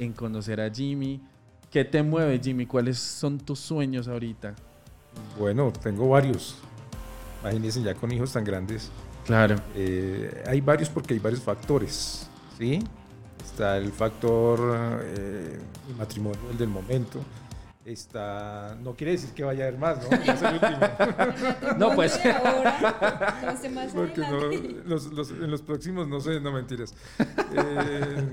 en 0.00 0.12
conocer 0.12 0.60
a 0.60 0.68
Jimmy. 0.70 1.22
¿Qué 1.70 1.84
te 1.84 2.02
mueve, 2.02 2.40
Jimmy? 2.42 2.66
¿Cuáles 2.66 2.98
son 2.98 3.38
tus 3.38 3.60
sueños 3.60 4.08
ahorita? 4.08 4.54
Bueno, 5.38 5.72
tengo 5.82 6.08
varios. 6.08 6.56
Imagínense 7.42 7.82
ya 7.82 7.94
con 7.94 8.10
hijos 8.10 8.32
tan 8.32 8.44
grandes. 8.44 8.90
Claro. 9.24 9.56
Eh, 9.74 10.42
hay 10.46 10.60
varios 10.60 10.88
porque 10.88 11.14
hay 11.14 11.20
varios 11.20 11.42
factores, 11.42 12.28
¿sí? 12.58 12.80
Está 13.46 13.76
el 13.78 13.92
factor 13.92 14.58
eh, 15.04 15.58
el 15.88 15.94
matrimonio, 15.96 16.40
el 16.50 16.58
del 16.58 16.68
momento. 16.68 17.20
Está, 17.84 18.76
no 18.82 18.94
quiere 18.94 19.12
decir 19.12 19.30
que 19.30 19.44
vaya 19.44 19.64
a 19.64 19.68
haber 19.68 19.78
más, 19.78 19.98
¿no? 20.02 20.10
Ya 20.24 20.32
es 20.34 20.42
el 20.42 20.54
último. 20.54 21.76
No, 21.78 21.94
pues. 21.94 22.20
De 22.22 22.32
ahora, 22.32 23.38
entonces 23.42 23.72
más 23.72 23.92
Porque 23.92 24.20
no, 24.22 24.40
los, 24.84 25.06
los- 25.12 25.30
en 25.30 25.48
los 25.50 25.62
próximos 25.62 26.08
no 26.08 26.20
sé, 26.20 26.40
no 26.40 26.50
mentiras. 26.50 26.92
Eh, 27.54 28.28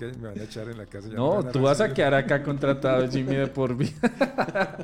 me 0.00 0.28
van 0.28 0.40
a 0.40 0.42
echar 0.42 0.68
en 0.70 0.78
la 0.78 0.86
casa. 0.86 1.08
ya 1.08 1.14
No, 1.14 1.44
tú 1.44 1.60
vas 1.60 1.82
a 1.82 1.92
quedar 1.92 2.14
acá 2.14 2.42
contratado, 2.42 3.06
Jimmy, 3.10 3.34
de 3.36 3.46
por 3.48 3.76
vida. 3.76 3.92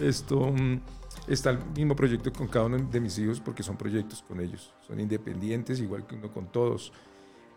Esto 0.00 0.50
mm, 0.50 0.80
está 1.28 1.50
el 1.50 1.58
mismo 1.76 1.94
proyecto 1.94 2.32
con 2.32 2.48
cada 2.48 2.64
uno 2.64 2.78
de 2.78 3.00
mis 3.00 3.18
hijos 3.18 3.38
porque 3.40 3.62
son 3.62 3.76
proyectos 3.76 4.22
con 4.26 4.40
ellos. 4.40 4.72
Son 4.86 4.98
independientes, 4.98 5.78
igual 5.80 6.06
que 6.06 6.14
uno 6.14 6.32
con 6.32 6.46
todos. 6.50 6.92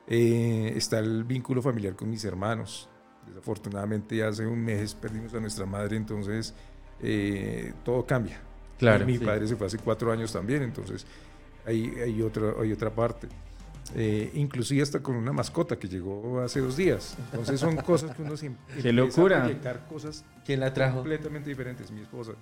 Eh, 0.08 0.74
está 0.76 1.00
el 1.00 1.24
vínculo 1.24 1.62
familiar 1.62 1.96
con 1.96 2.10
mis 2.10 2.24
hermanos. 2.26 2.90
Desafortunadamente 3.28 4.24
hace 4.24 4.46
un 4.46 4.60
mes 4.64 4.94
perdimos 4.96 5.34
a 5.34 5.40
nuestra 5.40 5.66
madre, 5.66 5.96
entonces 5.96 6.54
eh, 7.02 7.74
todo 7.84 8.06
cambia. 8.06 8.42
Claro, 8.78 9.06
Mi 9.06 9.18
sí. 9.18 9.26
padre 9.26 9.48
se 9.48 9.56
fue 9.56 9.68
hace 9.68 9.78
cuatro 9.78 10.12
años 10.12 10.34
también, 10.34 10.64
entonces 10.64 11.06
hay, 11.66 11.94
hay, 12.04 12.22
otra, 12.22 12.54
hay 12.60 12.72
otra 12.72 12.94
parte. 12.94 13.28
Eh, 13.94 14.32
inclusive 14.36 14.82
hasta 14.82 15.02
con 15.02 15.16
una 15.16 15.34
mascota 15.34 15.78
que 15.78 15.88
llegó 15.88 16.42
hace 16.42 16.62
dos 16.62 16.78
días. 16.78 17.18
Entonces 17.32 17.60
son 17.60 17.76
cosas 17.86 18.16
que 18.16 18.22
uno 18.22 18.36
se 18.38 18.48
em- 18.48 18.56
¡Qué 18.82 18.92
locura! 18.92 19.38
a 19.40 19.44
proyectar 19.44 19.86
cosas 19.88 20.24
¿Quién 20.46 20.60
la 20.62 20.74
trajo? 20.74 20.98
completamente 20.98 21.50
diferentes, 21.50 21.92
mi 21.92 22.02
esposa. 22.02 22.34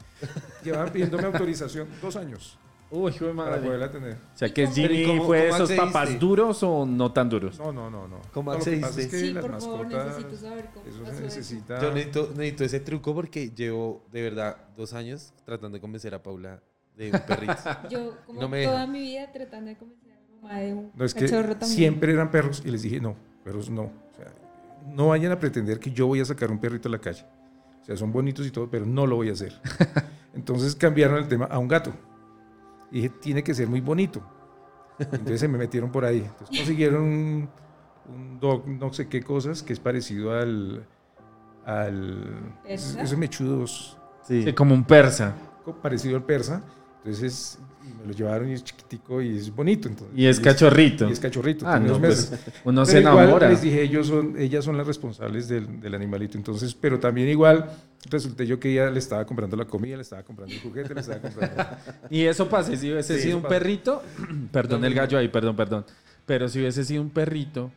Llevaban 0.64 0.92
pidiéndome 0.92 1.24
autorización 1.26 1.88
dos 2.02 2.16
años 2.16 2.58
Uy, 2.92 3.12
hijo 3.12 3.26
de 3.28 3.34
para 3.36 3.52
madre. 3.52 3.66
poderla 3.68 3.92
tener. 3.92 4.14
O 4.14 4.38
sea, 4.38 4.52
que 4.54 4.62
¿Y 4.62 4.66
cómo- 4.66 4.76
Jimmy 4.76 4.88
Pero 4.88 5.00
¿y 5.00 5.06
cómo- 5.06 5.24
fue 5.26 5.38
de 5.38 5.48
esos 5.50 5.62
accediste? 5.62 5.86
papás 5.86 6.20
duros 6.20 6.64
o 6.64 6.86
no 6.88 7.12
tan 7.14 7.30
duros. 7.30 7.60
No, 7.60 7.72
no, 7.72 7.90
no, 7.90 8.08
no. 8.08 8.20
¿Cómo 8.34 8.52
No, 8.52 8.58
lo 8.58 8.64
que 8.66 8.72
pasa 8.78 8.88
accediste? 8.88 9.02
es 9.02 9.08
que 9.24 9.28
Sí, 9.28 9.34
las 9.34 9.46
por 9.46 9.60
favor, 9.62 9.78
mascotas, 9.86 10.08
necesito 10.18 10.36
saber 10.38 10.70
cómo 10.74 10.86
eso 10.88 11.06
se 11.06 11.12
eso. 11.12 11.22
necesita. 11.22 11.82
Yo 11.82 11.94
necesito, 11.94 12.30
necesito 12.36 12.64
ese 12.64 12.80
truco 12.80 13.14
porque 13.14 13.50
llevo 13.52 14.04
de 14.12 14.22
verdad 14.24 14.58
dos 14.76 14.94
años 14.94 15.34
tratando 15.46 15.76
de 15.78 15.82
convencer 15.82 16.16
a 16.16 16.24
Paula 16.24 16.62
de 16.98 17.12
un 17.12 17.20
perrito. 17.20 17.54
Yo, 17.92 18.16
como 18.26 18.42
No 18.42 18.50
me 18.50 18.64
toda 18.66 18.80
deja. 18.82 18.88
mi 18.92 19.00
vida, 19.02 19.32
tratando 19.32 19.70
de 19.70 19.78
convencer 19.78 20.12
a 20.14 20.16
mi 20.20 20.42
mamá 20.42 20.60
de 20.60 20.74
un 20.74 20.92
No, 20.96 21.06
es 21.06 21.14
que 21.14 21.28
también. 21.28 21.60
siempre 21.66 22.12
eran 22.14 22.32
perros 22.32 22.64
y 22.66 22.72
les 22.72 22.82
dije, 22.82 23.00
no, 23.00 23.16
perros 23.44 23.70
no. 23.70 23.84
O 23.84 24.16
sea, 24.16 24.34
no 24.88 25.10
vayan 25.10 25.32
a 25.32 25.40
pretender 25.40 25.80
que 25.80 25.92
yo 25.92 26.08
voy 26.08 26.22
a 26.22 26.26
sacar 26.26 26.50
un 26.50 26.58
perrito 26.60 26.88
a 26.90 26.92
la 26.92 27.00
calle. 27.00 27.24
O 27.84 27.86
sea, 27.86 27.96
son 27.98 28.12
bonitos 28.12 28.46
y 28.48 28.52
todo, 28.52 28.68
pero 28.70 28.86
no 28.86 29.06
lo 29.06 29.16
voy 29.16 29.30
a 29.30 29.34
hacer. 29.34 29.54
Entonces 30.34 30.76
cambiaron 30.76 31.18
el 31.20 31.28
tema 31.28 31.46
a 31.46 31.60
un 31.60 31.68
gato. 31.68 31.92
Y 32.92 32.96
dije, 33.02 33.10
tiene 33.10 33.44
que 33.44 33.54
ser 33.54 33.68
muy 33.68 33.82
bonito. 33.82 34.22
Entonces 35.00 35.40
se 35.40 35.48
me 35.48 35.58
metieron 35.58 35.92
por 35.92 36.04
ahí. 36.06 36.20
Entonces 36.26 36.58
consiguieron 36.58 37.04
un, 37.04 37.50
un 38.14 38.40
dog, 38.40 38.68
no 38.68 38.92
sé 38.94 39.08
qué 39.08 39.22
cosas, 39.22 39.64
que 39.64 39.74
es 39.74 39.80
parecido 39.80 40.34
al... 40.34 40.86
al 41.66 42.54
¿Persa? 42.64 43.02
esos 43.02 43.18
mechudos, 43.18 43.96
Sí, 44.24 44.54
como 44.54 44.74
un 44.76 44.84
persa. 44.84 45.34
parecido 45.82 46.18
al 46.18 46.24
persa. 46.24 46.62
Entonces 47.04 47.58
me 48.02 48.08
lo 48.08 48.14
llevaron 48.14 48.50
y 48.50 48.54
es 48.54 48.64
chiquitico 48.64 49.22
y 49.22 49.38
es 49.38 49.56
bonito. 49.56 49.88
Entonces, 49.88 50.18
Y 50.18 50.26
es 50.26 50.40
cachorrito. 50.40 51.08
Y 51.08 51.14
es 51.14 51.20
cachorrito. 51.20 51.66
Ah, 51.68 51.80
no, 51.80 51.98
pues 51.98 52.32
uno 52.66 52.86
se 52.86 52.94
Pero 52.94 53.10
igual 53.10 53.24
enamora. 53.24 53.50
les 53.50 53.62
dije, 53.62 53.82
ellos 53.82 54.08
son, 54.08 54.36
ellas 54.38 54.66
son 54.66 54.78
las 54.78 54.86
responsables 54.86 55.48
del, 55.48 55.80
del 55.80 55.96
animalito. 55.96 56.38
Entonces, 56.38 56.74
pero 56.76 57.00
también 57.00 57.30
igual 57.30 57.70
resulté 58.10 58.46
yo 58.46 58.60
que 58.60 58.72
ella 58.74 58.90
le 58.92 59.00
estaba 59.00 59.26
comprando 59.26 59.56
la 59.56 59.66
comida, 59.66 59.96
le 59.96 60.02
estaba 60.02 60.24
comprando 60.24 60.54
el 60.54 60.62
juguete, 60.62 60.94
le 60.94 61.00
estaba 61.00 61.20
comprando. 61.22 61.64
Y 62.10 62.24
eso 62.26 62.50
pasa, 62.50 62.76
si 62.76 62.92
hubiese 62.92 63.16
Sí, 63.16 63.24
sido 63.24 63.38
un 63.38 63.44
pasa. 63.44 63.56
perrito, 63.56 64.04
perdón 64.52 64.84
el 64.84 64.94
gallo 64.94 65.18
ahí, 65.18 65.30
perdón, 65.30 65.56
perdón. 65.56 65.86
Pero 66.26 66.48
si 66.50 66.60
hubiese 66.60 66.84
sido 66.84 67.02
un 67.02 67.10
perrito, 67.10 67.72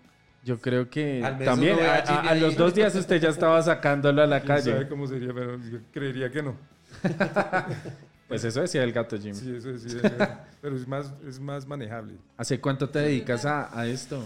yo 0.45 0.59
creo 0.61 0.91
que 0.91 1.23
también 1.45 1.79
a, 1.81 2.35
los 2.35 2.57
dos 2.57 2.75
días 2.75 2.95
usted 2.97 3.21
ya 3.21 3.29
estaba 3.29 3.63
sacándolo 3.63 4.21
a 4.23 4.27
la 4.27 4.41
¿Quién 4.41 4.59
sabe 4.59 4.73
calle. 4.79 4.89
cómo 4.89 5.07
sería? 5.07 5.33
Pero 5.33 5.59
yo 5.59 5.79
creería 5.93 6.31
que 6.31 6.43
no. 6.43 6.57
Pues 8.33 8.45
eso 8.45 8.63
decía 8.63 8.83
el 8.83 8.93
gato 8.93 9.19
Jimmy. 9.19 9.35
Sí, 9.35 9.55
eso 9.55 9.69
eh, 9.69 10.29
pero 10.63 10.75
es 10.75 10.89
más, 10.89 11.13
es 11.29 11.39
más 11.39 11.67
manejable. 11.67 12.15
¿Hace 12.39 12.59
cuánto 12.61 12.89
te 12.89 13.01
dedicas 13.01 13.45
a, 13.45 13.79
a 13.79 13.87
esto? 13.87 14.23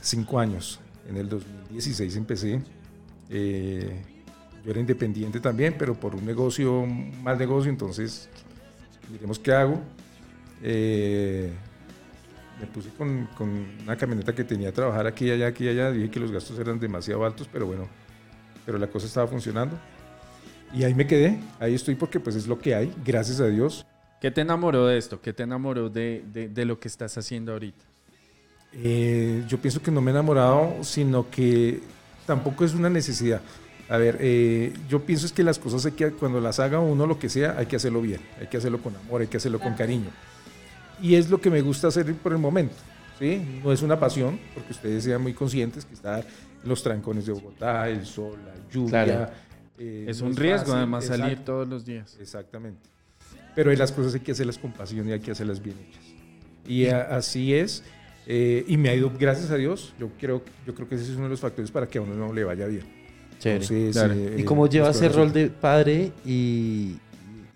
Cinco 0.00 0.38
años. 0.38 0.78
En 1.08 1.16
el 1.16 1.28
2016 1.28 2.14
empecé. 2.14 2.62
Eh, 3.28 4.02
yo 4.64 4.70
era 4.70 4.78
independiente 4.78 5.40
también, 5.40 5.74
pero 5.76 5.94
por 5.94 6.14
un 6.14 6.24
negocio, 6.24 6.78
un 6.80 7.22
mal 7.24 7.38
negocio, 7.38 7.70
entonces 7.70 8.28
miremos 9.10 9.40
qué 9.40 9.52
hago. 9.52 9.80
Eh, 10.62 11.52
me 12.60 12.66
puse 12.68 12.90
con, 12.90 13.26
con 13.36 13.48
una 13.82 13.96
camioneta 13.96 14.32
que 14.32 14.44
tenía 14.44 14.68
a 14.68 14.72
trabajar 14.72 15.08
aquí 15.08 15.26
y 15.26 15.32
allá, 15.32 15.48
aquí 15.48 15.64
y 15.64 15.70
allá. 15.70 15.90
Dije 15.90 16.08
que 16.08 16.20
los 16.20 16.30
gastos 16.30 16.56
eran 16.60 16.78
demasiado 16.78 17.24
altos, 17.24 17.48
pero 17.52 17.66
bueno, 17.66 17.88
pero 18.64 18.78
la 18.78 18.86
cosa 18.86 19.06
estaba 19.06 19.26
funcionando. 19.26 19.76
Y 20.72 20.84
ahí 20.84 20.94
me 20.94 21.06
quedé, 21.06 21.38
ahí 21.58 21.74
estoy 21.74 21.94
porque 21.96 22.20
pues 22.20 22.36
es 22.36 22.46
lo 22.46 22.58
que 22.58 22.74
hay, 22.74 22.92
gracias 23.04 23.40
a 23.40 23.46
Dios. 23.46 23.84
¿Qué 24.20 24.30
te 24.30 24.42
enamoró 24.42 24.86
de 24.86 24.98
esto? 24.98 25.20
¿Qué 25.20 25.32
te 25.32 25.42
enamoró 25.42 25.88
de, 25.88 26.22
de- 26.32 26.48
de 26.48 26.64
lo 26.64 26.78
que 26.78 26.88
estás 26.88 27.16
haciendo 27.18 27.52
ahorita? 27.52 27.84
Eh, 28.72 29.44
yo 29.48 29.58
pienso 29.58 29.82
que 29.82 29.90
no 29.90 30.00
me 30.00 30.10
he 30.10 30.14
enamorado, 30.14 30.74
sino 30.82 31.28
que 31.30 31.80
tampoco 32.26 32.64
es 32.64 32.74
una 32.74 32.88
necesidad. 32.88 33.40
A 33.88 33.96
ver, 33.96 34.18
eh, 34.20 34.72
yo 34.88 35.00
pienso 35.00 35.26
es 35.26 35.32
que 35.32 35.42
las 35.42 35.58
cosas 35.58 35.84
hay 35.86 35.92
que, 35.92 36.10
cuando 36.12 36.40
las 36.40 36.60
haga 36.60 36.78
uno 36.78 37.06
lo 37.06 37.18
que 37.18 37.28
sea, 37.28 37.56
hay 37.58 37.66
que 37.66 37.74
hacerlo 37.76 38.00
bien, 38.00 38.20
hay 38.40 38.46
que 38.46 38.56
hacerlo 38.58 38.78
con 38.80 38.94
amor, 38.94 39.22
hay 39.22 39.26
que 39.26 39.38
hacerlo 39.38 39.58
con 39.58 39.74
cariño. 39.74 40.10
Y 41.02 41.16
es 41.16 41.28
lo 41.30 41.40
que 41.40 41.50
me 41.50 41.62
gusta 41.62 41.88
hacer 41.88 42.14
por 42.14 42.30
el 42.32 42.38
momento. 42.38 42.76
¿sí? 43.18 43.60
No 43.64 43.72
es 43.72 43.82
una 43.82 43.98
pasión, 43.98 44.38
porque 44.54 44.72
ustedes 44.72 45.02
sean 45.02 45.20
muy 45.22 45.34
conscientes 45.34 45.84
que 45.84 45.94
estar 45.94 46.20
en 46.20 46.68
los 46.68 46.82
trancones 46.82 47.26
de 47.26 47.32
Bogotá, 47.32 47.88
el 47.88 48.06
sol, 48.06 48.38
la 48.46 48.54
lluvia. 48.72 49.04
Claro. 49.04 49.30
Eh, 49.82 50.04
Es 50.08 50.20
no 50.20 50.28
un 50.28 50.36
riesgo 50.36 50.58
fácil. 50.66 50.74
además 50.76 51.04
salir 51.06 51.24
Exacto. 51.26 51.52
todos 51.52 51.68
los 51.68 51.84
días. 51.86 52.16
Exactamente. 52.20 52.80
Pero 53.54 53.72
las 53.72 53.90
cosas 53.90 54.14
hay 54.14 54.20
que 54.20 54.32
hacerlas 54.32 54.58
con 54.58 54.72
pasión 54.72 55.08
y 55.08 55.12
hay 55.12 55.20
que 55.20 55.30
hacerlas 55.30 55.60
bien 55.62 55.76
hechas. 55.88 56.04
Y 56.66 56.86
a- 56.86 57.16
así 57.16 57.54
es. 57.54 57.82
eh, 58.26 58.64
y 58.68 58.76
me 58.76 58.90
ha 58.90 58.94
ido, 58.94 59.10
gracias 59.18 59.50
a 59.50 59.56
Dios, 59.56 59.92
yo 59.98 60.08
creo, 60.20 60.42
yo 60.66 60.74
creo 60.74 60.88
que 60.88 60.94
ese 60.94 61.04
es 61.04 61.10
uno 61.16 61.24
de 61.24 61.30
los 61.30 61.40
factores 61.40 61.70
para 61.70 61.88
que 61.88 61.98
a 61.98 62.02
uno 62.02 62.14
no 62.14 62.32
le 62.32 62.44
vaya 62.44 62.66
bien. 62.66 62.84
Chévere. 63.40 63.64
Entonces, 63.64 63.92
Claro. 63.96 64.12
eh, 64.14 64.36
¿Y 64.38 64.44
cómo 64.44 64.66
las 64.66 64.72
lleva 64.74 64.86
cosas 64.88 65.02
ese 65.02 65.06
así. 65.10 65.16
rol 65.16 65.32
de 65.32 65.48
padre 65.48 66.12
y, 66.24 66.30
y- 66.30 67.00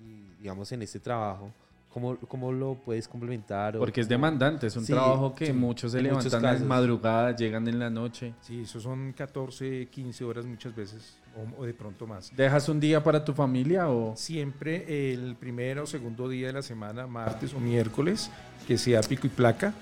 y, 0.02 0.36
digamos, 0.40 0.72
en 0.72 0.82
este 0.82 0.98
trabajo? 0.98 1.52
¿Cómo, 1.94 2.16
cómo 2.16 2.50
lo 2.50 2.74
puedes 2.74 3.06
complementar? 3.06 3.78
Porque 3.78 4.00
es 4.00 4.08
demandante, 4.08 4.66
es 4.66 4.76
un 4.76 4.84
Sí, 4.84 4.92
trabajo 4.92 5.32
que 5.32 5.46
sí, 5.46 5.52
muchos 5.52 5.92
se 5.92 5.98
en 6.00 6.06
muchos 6.12 6.24
levantan 6.24 6.44
en 6.44 6.54
casos. 6.56 6.66
madrugada, 6.66 7.36
llegan 7.36 7.68
en 7.68 7.78
la 7.78 7.88
noche. 7.88 8.34
Sí, 8.40 8.62
eso 8.62 8.80
son 8.80 9.12
14, 9.12 9.86
15 9.92 10.24
horas 10.24 10.44
muchas 10.44 10.74
veces, 10.74 11.16
o, 11.36 11.62
o 11.62 11.64
de 11.64 11.72
pronto 11.72 12.04
más. 12.04 12.32
¿Dejas 12.36 12.68
un 12.68 12.80
día 12.80 13.00
para 13.00 13.24
tu 13.24 13.32
familia 13.32 13.88
o...? 13.90 14.16
Siempre 14.16 15.12
el 15.12 15.36
primero 15.36 15.84
o 15.84 15.86
segundo 15.86 16.28
día 16.28 16.48
de 16.48 16.54
la 16.54 16.62
semana, 16.62 17.06
martes 17.06 17.54
o 17.54 17.60
miércoles, 17.60 18.28
que 18.66 18.76
sea 18.76 19.00
pico 19.02 19.28
y 19.28 19.30
placa, 19.30 19.72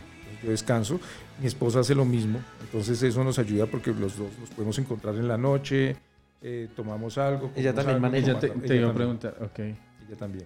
yo 0.45 0.51
descanso. 0.51 1.01
Mi 1.41 1.47
esposa 1.47 1.81
hace 1.81 1.95
lo 1.95 2.05
mismo, 2.05 2.41
entonces 2.61 3.03
eso 3.03 3.25
nos 3.25 3.39
ayuda 3.39 3.65
porque 3.65 3.91
los 3.91 4.19
dos 4.19 4.29
nos 4.39 4.51
podemos 4.51 4.79
encontrar 4.79 5.15
en 5.15 5.29
la 5.29 5.39
noche, 5.39 5.97
eh, 6.43 6.69
tomamos 6.77 7.17
algo. 7.17 7.51
Ella 7.57 7.73
también 7.73 7.95
algo, 7.97 8.09
maneja. 8.09 8.31
Ella 8.33 8.39
te, 8.39 8.49
te 8.51 8.77
iba 8.77 8.91
a 8.91 8.95
preguntar, 8.95 9.35
ok, 9.41 9.59
Ella 9.61 10.17
también. 10.19 10.45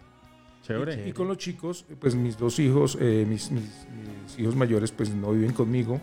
Chévere. 0.67 1.09
Y 1.09 1.13
con 1.13 1.29
los 1.29 1.39
chicos, 1.39 1.85
pues 2.01 2.15
mis 2.15 2.37
dos 2.39 2.59
hijos, 2.59 2.99
eh, 3.01 3.25
mis, 3.29 3.51
mis- 3.51 3.87
mis 4.27 4.39
hijos 4.39 4.57
mayores, 4.57 4.91
pues 4.93 5.11
no 5.15 5.33
viven 5.33 5.53
conmigo, 5.53 6.01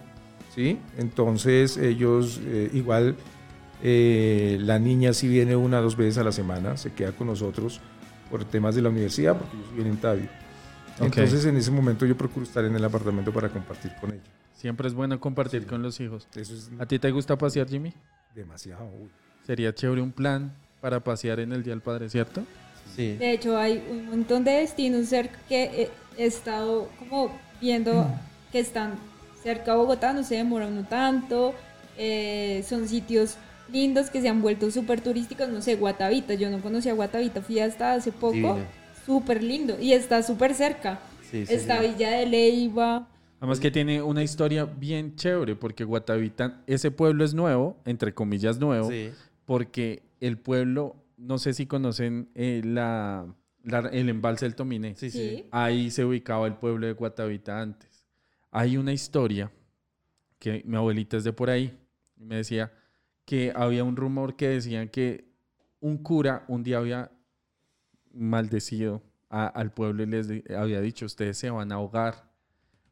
¿sí? 0.56 0.80
Entonces 0.98 1.78
ellos 1.78 2.40
eh, 2.46 2.70
igual, 2.74 3.16
eh, 3.82 4.58
la 4.62 4.80
niña 4.80 5.14
sí 5.14 5.28
viene 5.28 5.56
una 5.56 5.80
o 5.80 5.84
dos 5.84 5.98
veces 5.98 6.18
a 6.18 6.24
la 6.24 6.32
semana, 6.32 6.78
se 6.78 6.94
queda 6.94 7.12
con 7.12 7.28
nosotros 7.28 7.82
por 8.30 8.46
temas 8.46 8.76
de 8.76 8.82
la 8.82 8.90
universidad, 8.90 9.38
porque 9.38 9.56
ellos 9.58 9.72
viven 9.76 9.88
en 9.94 9.98
Tabio. 9.98 10.30
Ok. 11.00 11.06
Entonces 11.06 11.46
en 11.46 11.58
ese 11.58 11.72
momento 11.72 12.06
yo 12.06 12.16
procuro 12.16 12.46
estar 12.46 12.64
en 12.66 12.76
el 12.76 12.84
apartamento 12.86 13.32
para 13.34 13.50
compartir 13.50 13.92
con 14.00 14.12
ella. 14.12 14.22
Siempre 14.54 14.88
es 14.88 14.94
bueno 14.94 15.20
compartir 15.20 15.64
Sí. 15.64 15.68
con 15.68 15.82
los 15.82 16.00
hijos. 16.00 16.28
Eso 16.36 16.54
es 16.56 16.72
¿A 16.80 16.86
ti 16.86 16.98
te 17.00 17.12
gusta 17.12 17.38
pasear, 17.38 17.68
Jimmy? 17.68 17.94
demasiado. 18.34 18.86
uy. 18.86 19.10
Sería 19.46 19.74
chévere 19.74 20.02
un 20.02 20.12
plan 20.12 20.54
para 20.82 21.04
pasear 21.04 21.40
en 21.42 21.52
el 21.52 21.64
Día 21.64 21.74
del 21.74 21.82
Padre, 21.82 22.10
¿cierto? 22.10 22.44
Sí. 22.96 23.16
De 23.18 23.32
hecho, 23.32 23.58
hay 23.58 23.84
un 23.90 24.10
montón 24.10 24.44
de 24.44 24.52
destinos 24.52 25.08
cerca 25.08 25.38
que 25.48 25.90
he, 26.18 26.26
estado 26.26 26.90
como 27.00 27.32
viendo 27.60 28.08
que 28.52 28.60
están 28.60 28.94
cerca 29.42 29.74
a 29.74 29.76
Bogotá, 29.76 30.14
no 30.14 30.24
se 30.24 30.36
demora 30.36 30.68
uno 30.68 30.86
tanto, 30.88 31.54
eh, 31.98 32.64
son 32.68 32.88
sitios 32.88 33.38
lindos 33.72 34.10
que 34.10 34.22
se 34.22 34.30
han 34.30 34.42
vuelto 34.42 34.70
súper 34.70 35.02
turísticos, 35.02 35.50
no 35.50 35.62
sé, 35.62 35.76
Guatavita, 35.76 36.36
yo 36.36 36.50
no 36.52 36.62
conocía 36.62 36.94
Guatavita, 36.94 37.42
fui 37.42 37.60
hasta 37.60 37.94
hace 37.94 38.12
poco, 38.12 38.60
súper 39.06 39.42
lindo, 39.42 39.80
y 39.80 39.94
está 39.94 40.22
súper 40.22 40.54
cerca, 40.54 41.00
Sí, 41.32 41.48
sí, 41.48 41.54
está 41.56 41.82
sí. 41.82 41.88
Villa 41.88 42.12
de 42.12 42.26
Leyva, 42.28 43.08
Además 43.44 43.60
que 43.60 43.72
tiene 43.72 44.02
una 44.02 44.24
historia 44.24 44.64
bien 44.64 45.18
chévere, 45.18 45.58
porque 45.58 45.84
Guatavita, 45.84 46.62
ese 46.66 46.92
pueblo 46.92 47.26
es 47.26 47.34
nuevo, 47.34 47.76
entre 47.84 48.14
comillas 48.14 48.58
nuevo, 48.58 48.90
Sí. 48.90 49.12
porque 49.46 50.02
el 50.22 50.38
pueblo, 50.38 50.96
no 51.18 51.38
sé 51.38 51.54
si 51.54 51.66
conocen 51.68 52.30
eh, 52.36 52.62
la, 52.64 53.26
la- 53.64 53.90
el 53.90 54.10
embalse 54.10 54.46
del 54.46 54.56
Tominé. 54.56 54.96
Sí, 54.96 55.10
sí. 55.12 55.46
Ahí 55.52 55.90
se 55.92 56.06
ubicaba 56.06 56.48
el 56.48 56.56
pueblo 56.56 56.88
de 56.88 56.94
Guatavita 56.94 57.60
antes. 57.62 58.06
Hay 58.52 58.78
una 58.78 58.94
historia 58.94 59.52
que 60.40 60.62
mi 60.66 60.76
abuelita 60.78 61.18
es 61.18 61.24
de 61.24 61.34
por 61.34 61.50
ahí 61.50 61.78
y 62.18 62.26
me 62.26 62.36
decía 62.38 62.72
que 63.26 63.52
había 63.56 63.84
un 63.84 63.96
rumor 63.96 64.36
que 64.36 64.50
decían 64.50 64.90
que 64.90 65.26
un 65.80 65.98
cura 65.98 66.44
un 66.48 66.64
día 66.64 66.78
había 66.78 67.12
maldecido 68.14 69.02
a- 69.30 69.48
al 69.48 69.72
pueblo 69.72 70.04
y 70.04 70.06
les 70.08 70.30
había 70.56 70.82
dicho, 70.82 71.06
ustedes 71.06 71.38
se 71.38 71.50
van 71.50 71.72
a 71.72 71.76
ahogar 71.76 72.32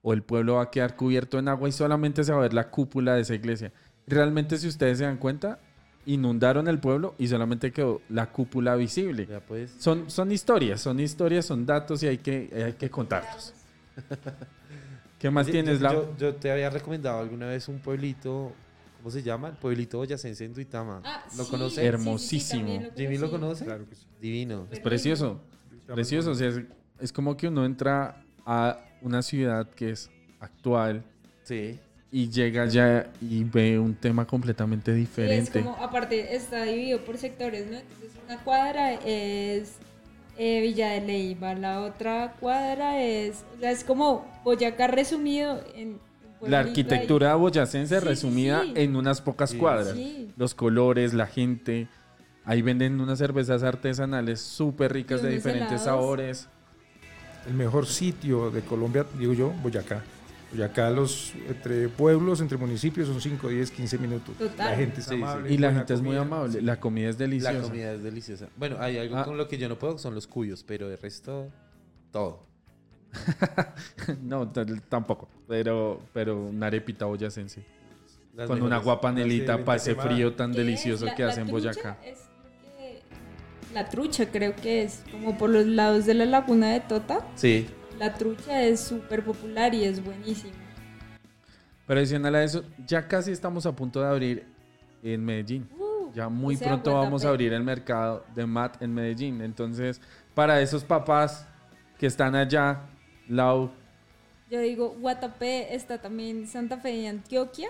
o 0.02 0.14
el 0.14 0.24
pueblo 0.24 0.56
va 0.56 0.64
a 0.64 0.72
quedar 0.72 0.96
cubierto 0.96 1.38
en 1.38 1.48
agua 1.48 1.70
y 1.70 1.72
solamente 1.72 2.24
se 2.24 2.32
va 2.32 2.40
a 2.40 2.42
ver 2.42 2.54
la 2.54 2.72
cúpula 2.72 3.14
de 3.16 3.22
esa 3.22 3.36
iglesia. 3.36 3.72
Realmente 4.08 4.58
si 4.58 4.68
ustedes 4.68 4.98
se 4.98 5.04
dan 5.04 5.18
cuenta, 5.18 5.60
inundaron 6.06 6.68
el 6.68 6.80
pueblo 6.80 7.16
y 7.18 7.28
solamente 7.28 7.72
quedó 7.72 8.02
la 8.10 8.32
cúpula 8.32 8.76
visible. 8.76 9.28
Ya 9.28 9.40
pues. 9.40 9.72
Son, 9.80 10.10
son 10.10 10.32
historias, 10.32 10.82
son 10.82 11.00
historias, 11.00 11.46
son 11.46 11.66
datos 11.66 12.02
y 12.04 12.08
hay 12.08 12.18
que, 12.18 12.50
hay 12.66 12.74
que 12.74 12.90
contarlos. 12.90 13.54
¿Qué 15.20 15.30
más 15.30 15.46
Oye, 15.46 15.52
tienes, 15.54 15.80
yo, 15.80 15.84
Lau? 15.84 15.94
yo, 15.94 16.18
yo 16.18 16.36
te 16.36 16.52
había 16.52 16.70
recomendado 16.70 17.20
alguna 17.20 17.48
vez 17.48 17.68
un 17.68 17.80
pueblito, 17.80 18.54
¿cómo 18.98 19.12
se 19.12 19.22
llama? 19.22 19.50
El 19.50 19.56
pueblito 19.56 20.00
boyacense 20.00 20.46
en 20.46 20.54
Duitama. 20.54 21.02
Ah, 21.06 21.24
¿Lo 21.38 21.44
sí, 21.44 21.52
conoces? 21.52 21.74
sí, 21.76 21.82
sí, 21.82 21.82
sí, 21.82 21.88
Hermosísimo. 21.88 22.66
también 22.74 22.92
¿Jimmy 22.96 23.18
lo 23.20 23.30
conoce? 23.30 23.66
Claro 23.66 23.88
que 23.88 23.96
sí. 23.96 24.06
Divino. 24.20 24.68
Es 24.72 24.80
precioso, 24.80 25.40
precioso. 25.86 26.32
O 26.32 26.36
sea, 26.36 26.48
es, 26.50 26.62
es 27.00 27.14
como 27.14 27.38
que 27.38 27.48
uno 27.50 27.66
entra 27.66 28.24
a 28.46 28.80
una 29.02 29.22
ciudad 29.22 29.70
que 29.70 29.92
es 29.92 30.10
actual 30.40 31.04
Sí. 31.44 31.80
Y 32.12 32.30
llega 32.30 32.64
allá 32.64 33.08
y 33.22 33.44
ve 33.46 33.80
un 33.80 33.96
tema 33.96 34.26
completamente 34.28 34.94
Sí, 34.94 35.00
diferente. 35.00 35.60
es 35.60 35.66
como, 35.66 35.78
aparte, 35.78 36.36
está 36.36 36.64
dividido 36.64 37.00
por 37.06 37.18
sectores, 37.18 37.68
¿no? 37.72 37.78
Entonces, 37.78 38.12
una 38.26 38.38
cuadra 38.44 38.94
es 39.06 39.74
eh, 40.38 40.62
Villa 40.62 40.90
de 40.90 41.02
Leyva, 41.02 41.54
la 41.56 41.82
otra 41.82 42.34
cuadra 42.40 43.02
es, 43.02 43.44
o 43.56 43.60
sea, 43.60 43.72
es 43.72 43.84
como 43.84 44.26
Boyacá 44.44 44.88
resumido 44.88 45.64
en 45.76 46.00
La 46.42 46.60
arquitectura 46.60 47.36
boyacense 47.36 47.96
Sí, 47.96 48.02
sí, 48.02 48.08
resumida 48.08 48.64
sí. 48.64 48.74
en 48.76 48.96
unas 48.96 49.22
pocas 49.22 49.52
Sí. 49.52 49.58
cuadras. 49.58 49.94
ahí. 49.94 50.26
Sí. 50.28 50.34
Los 50.38 50.56
colores, 50.56 51.14
la 51.14 51.28
gente. 51.28 51.88
Ahí 52.44 52.62
venden 52.64 53.00
unas 53.00 53.20
cervezas 53.20 53.62
artesanales 53.62 54.42
súper 54.42 54.92
ricas 54.94 55.22
de 55.22 55.30
diferentes 55.30 55.68
helados. 55.68 55.84
sabores. 55.86 56.48
El 57.48 57.54
mejor 57.54 57.86
sitio 57.86 58.50
de 58.52 58.62
Colombia, 58.62 59.06
digo 59.20 59.34
yo, 59.34 59.50
Boyacá. 59.62 60.02
Boyacá, 60.52 60.90
los, 60.90 61.34
entre 61.48 61.88
pueblos, 61.88 62.42
entre 62.42 62.58
municipios, 62.58 63.08
son 63.08 63.22
5, 63.22 63.48
10, 63.48 63.72
15 63.72 63.98
minutos. 63.98 64.36
Total. 64.38 64.72
La 64.72 64.76
gente 64.78 65.00
es 65.00 65.06
Sí, 65.06 65.16
sí. 65.16 65.22
amable. 65.22 65.54
Y 65.54 65.58
la 65.58 65.74
gente 65.74 65.94
es 65.94 66.02
muy 66.02 66.18
amable. 66.18 66.62
La 66.62 66.80
comida 66.80 67.10
es 67.10 67.18
deliciosa. 67.18 67.54
La 67.54 67.62
comida 67.62 67.92
es 67.94 68.04
deliciosa. 68.04 68.48
Bueno, 68.58 68.76
hay 68.80 68.98
algo 68.98 69.18
Ah. 69.18 69.24
con 69.24 69.38
lo 69.38 69.48
que 69.48 69.58
yo 69.58 69.70
no 69.70 69.78
puedo, 69.80 69.98
son 69.98 70.14
los 70.14 70.28
cuyos, 70.28 70.64
pero 70.64 70.90
el 70.92 70.98
resto, 70.98 71.48
todo. 72.12 72.46
no, 74.22 74.52
tampoco. 74.90 75.30
Pero, 75.48 76.02
pero 76.14 76.38
una 76.48 76.68
arepita 76.68 77.06
boyacense. 77.06 77.64
Las 78.36 78.48
Con 78.48 78.58
una 78.58 78.78
mejores. 78.78 78.86
guapanelita 78.86 79.52
las 79.54 79.58
de 79.60 79.64
para 79.66 79.76
ese 79.78 79.96
frío 79.96 80.34
tan 80.34 80.52
¿Qué 80.52 80.60
delicioso? 80.60 81.06
La- 81.06 81.16
que 81.16 81.24
hacen 81.24 81.48
Boyacá. 81.48 81.98
es 82.04 82.18
que- 82.78 83.02
La 83.74 83.90
trucha 83.90 84.32
creo 84.32 84.56
que 84.56 84.84
es, 84.84 85.04
como 85.12 85.38
por 85.38 85.50
los 85.50 85.66
lados 85.66 86.06
de 86.06 86.14
la 86.14 86.26
laguna 86.26 86.72
de 86.72 86.80
Tota. 86.82 87.26
Sí. 87.36 87.68
La 88.02 88.12
trucha 88.12 88.64
es 88.64 88.80
súper 88.80 89.24
popular 89.24 89.76
y 89.76 89.84
es 89.84 90.04
buenísima. 90.04 90.56
Pero 91.86 92.00
adicional 92.00 92.34
a 92.34 92.44
eso, 92.44 92.64
ya 92.88 93.08
casi 93.08 93.32
estamos 93.32 93.68
a 93.68 93.76
punto 93.76 94.02
de 94.02 94.08
abrir 94.08 94.48
en 95.04 95.24
Medellín. 95.24 95.70
Uh, 95.78 96.12
Ya 96.12 96.28
muy 96.28 96.56
o 96.56 96.58
sea, 96.58 96.70
pronto 96.70 96.96
vamos 96.96 97.24
a 97.26 97.30
abrir 97.30 97.54
el 97.54 97.62
mercado 97.62 98.26
de 98.34 98.48
mat 98.48 98.82
en 98.82 98.92
Medellín. 98.92 99.40
Entonces, 99.42 100.02
para 100.34 100.60
esos 100.62 100.84
papás 100.84 101.46
que 102.00 102.08
están 102.08 102.34
allá, 102.34 102.90
Lau, 103.30 103.70
Yo 104.50 104.60
digo, 104.62 104.96
Guatapé 105.00 105.76
está 105.76 106.00
también 106.02 106.48
Santa 106.48 106.78
Fe 106.78 106.94
y 106.94 107.06
Antioquia. 107.06 107.70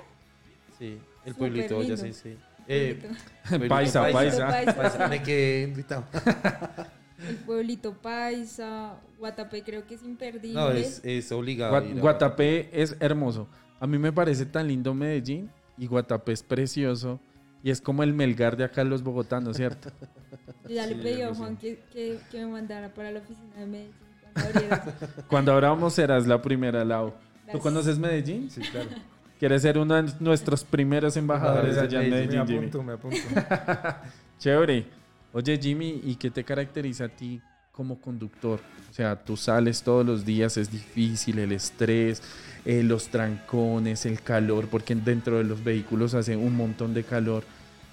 Sí. 0.79 0.97
El 1.25 1.35
pueblito 1.35 1.77
lindo. 1.81 1.97
boyacense. 1.97 2.37
Eh, 2.69 3.01
pueblito 3.49 3.75
Paisa, 3.75 4.09
paisa. 4.09 4.47
Paisa. 4.47 5.07
Me 5.09 5.21
quedé 5.21 5.67
Duitama. 5.67 6.07
El 7.27 7.35
pueblito 7.37 7.93
Paisa, 7.93 8.95
Guatapé 9.19 9.63
creo 9.63 9.85
que 9.85 9.95
es 9.95 10.03
imperdible. 10.03 10.53
No, 10.59 10.71
es, 10.71 11.01
es 11.03 11.31
obligado. 11.31 11.73
Gua- 11.73 11.89
ir 11.91 11.97
a 11.97 12.01
Guatapé 12.01 12.69
es 12.73 12.95
hermoso. 12.99 13.47
A 13.79 13.87
mí 13.87 13.97
me 13.97 14.11
parece 14.11 14.45
tan 14.45 14.67
lindo 14.67 14.93
Medellín 14.93 15.49
y 15.77 15.87
Guatapé 15.87 16.31
es 16.33 16.43
precioso. 16.43 17.19
Y 17.63 17.69
es 17.69 17.79
como 17.79 18.01
el 18.01 18.13
Melgar 18.13 18.57
de 18.57 18.63
acá 18.63 18.83
los 18.83 19.03
bogotanos, 19.03 19.57
¿cierto? 19.57 19.91
Yo 20.63 20.69
ya 20.75 20.87
le 20.87 20.95
Sí, 20.95 21.01
pedí 21.01 21.21
a. 21.21 21.33
Juan 21.35 21.57
que, 21.57 21.79
que, 21.93 22.17
que 22.31 22.39
me 22.45 22.51
mandara 22.51 22.91
para 22.93 23.11
la 23.11 23.19
oficina 23.19 23.55
de 23.55 23.65
Medellín. 23.67 23.93
cuando. 24.33 24.93
Cuando 25.27 25.51
abramos 25.53 25.93
serás 25.93 26.25
la 26.25 26.41
primera, 26.41 26.83
Lau. 26.83 27.13
¿Tú 27.51 27.59
conoces 27.59 27.99
Medellín? 27.99 28.49
Sí, 28.49 28.61
claro. 28.61 28.89
¿Quieres 29.37 29.61
ser 29.63 29.77
uno 29.77 29.95
de 30.01 30.11
nuestros 30.19 30.63
primeros 30.63 31.17
embajadores 31.17 31.77
allá 31.77 32.01
en 32.03 32.09
de 32.11 32.15
Me 32.21 32.27
Medellín, 32.27 32.47
Jimmy? 32.47 32.57
apunto, 32.67 32.83
me 32.83 32.93
apunto. 32.93 33.17
Chévere. 34.39 34.85
Oye, 35.33 35.57
Jimmy, 35.57 36.01
¿y 36.03 36.15
qué 36.15 36.29
te 36.29 36.43
caracteriza 36.43 37.05
a 37.05 37.09
ti 37.09 37.41
como 37.71 38.01
conductor? 38.01 38.59
O 38.89 38.93
sea, 38.93 39.15
tú 39.15 39.37
sales 39.37 39.81
todos 39.81 40.05
los 40.05 40.25
días, 40.25 40.57
es 40.57 40.69
difícil, 40.69 41.39
el 41.39 41.53
estrés, 41.53 42.21
eh, 42.65 42.83
los 42.83 43.07
trancones, 43.07 44.05
el 44.05 44.21
calor, 44.21 44.67
porque 44.67 44.93
dentro 44.93 45.37
de 45.37 45.45
los 45.45 45.63
vehículos 45.63 46.13
hace 46.15 46.35
un 46.35 46.57
montón 46.57 46.93
de 46.93 47.05
calor. 47.05 47.45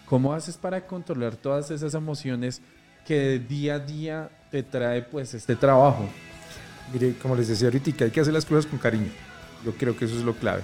¿Cómo 0.05 0.33
haces 0.33 0.57
para 0.57 0.85
controlar 0.85 1.37
todas 1.37 1.71
esas 1.71 1.95
emociones 1.95 2.61
que 3.07 3.39
día 3.39 3.77
a 3.77 3.79
día 3.79 4.31
te 4.51 4.65
trae 4.65 5.03
pues 5.03 5.33
este 5.33 5.55
trabajo? 5.55 6.09
Mire, 6.93 7.15
como 7.23 7.37
les 7.37 7.47
decía 7.47 7.69
ahorita, 7.69 8.05
hay 8.05 8.11
que 8.11 8.21
hacer 8.21 8.33
las 8.33 8.45
cosas 8.45 8.67
con 8.67 8.81
cariño. 8.81 9.13
Yo 9.65 9.73
creo 9.75 9.97
que 9.97 10.07
eso 10.07 10.17
es 10.17 10.25
lo 10.25 10.35
clave. 10.35 10.63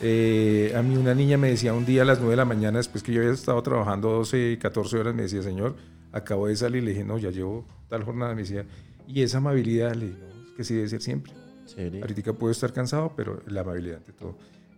Eh, 0.00 0.72
a 0.74 0.80
mí 0.80 0.96
una 0.96 1.14
niña 1.14 1.36
me 1.36 1.50
decía 1.50 1.74
un 1.74 1.84
día 1.84 2.02
a 2.02 2.04
las 2.06 2.18
9 2.18 2.30
de 2.30 2.36
la 2.36 2.44
mañana, 2.46 2.78
después 2.78 3.02
que 3.02 3.12
yo 3.12 3.20
había 3.20 3.34
estado 3.34 3.60
trabajando 3.62 4.08
12, 4.10 4.58
14 4.62 4.96
horas, 4.96 5.14
me 5.14 5.22
decía, 5.22 5.42
señor, 5.42 5.76
acabo 6.12 6.46
de 6.46 6.56
salir. 6.56 6.82
Le 6.82 6.90
dije, 6.90 7.04
no, 7.04 7.18
ya 7.18 7.30
llevo 7.30 7.66
tal 7.88 8.04
jornada. 8.04 8.34
Me 8.34 8.42
decía, 8.42 8.66
y 9.06 9.22
esa 9.22 9.38
amabilidad, 9.38 9.94
le 9.94 10.06
dije, 10.06 10.18
no, 10.18 10.42
es 10.42 10.50
que 10.56 10.64
sí 10.64 10.74
debe 10.74 10.88
ser 10.88 11.02
siempre. 11.02 11.32
Chévere. 11.66 12.00
Ahorita 12.00 12.32
puedo 12.32 12.50
estar 12.50 12.72
cansado, 12.72 13.12
pero 13.16 13.42
la 13.46 13.60
amabilidad 13.60 13.98
ante 13.98 14.12
todo. 14.12 14.36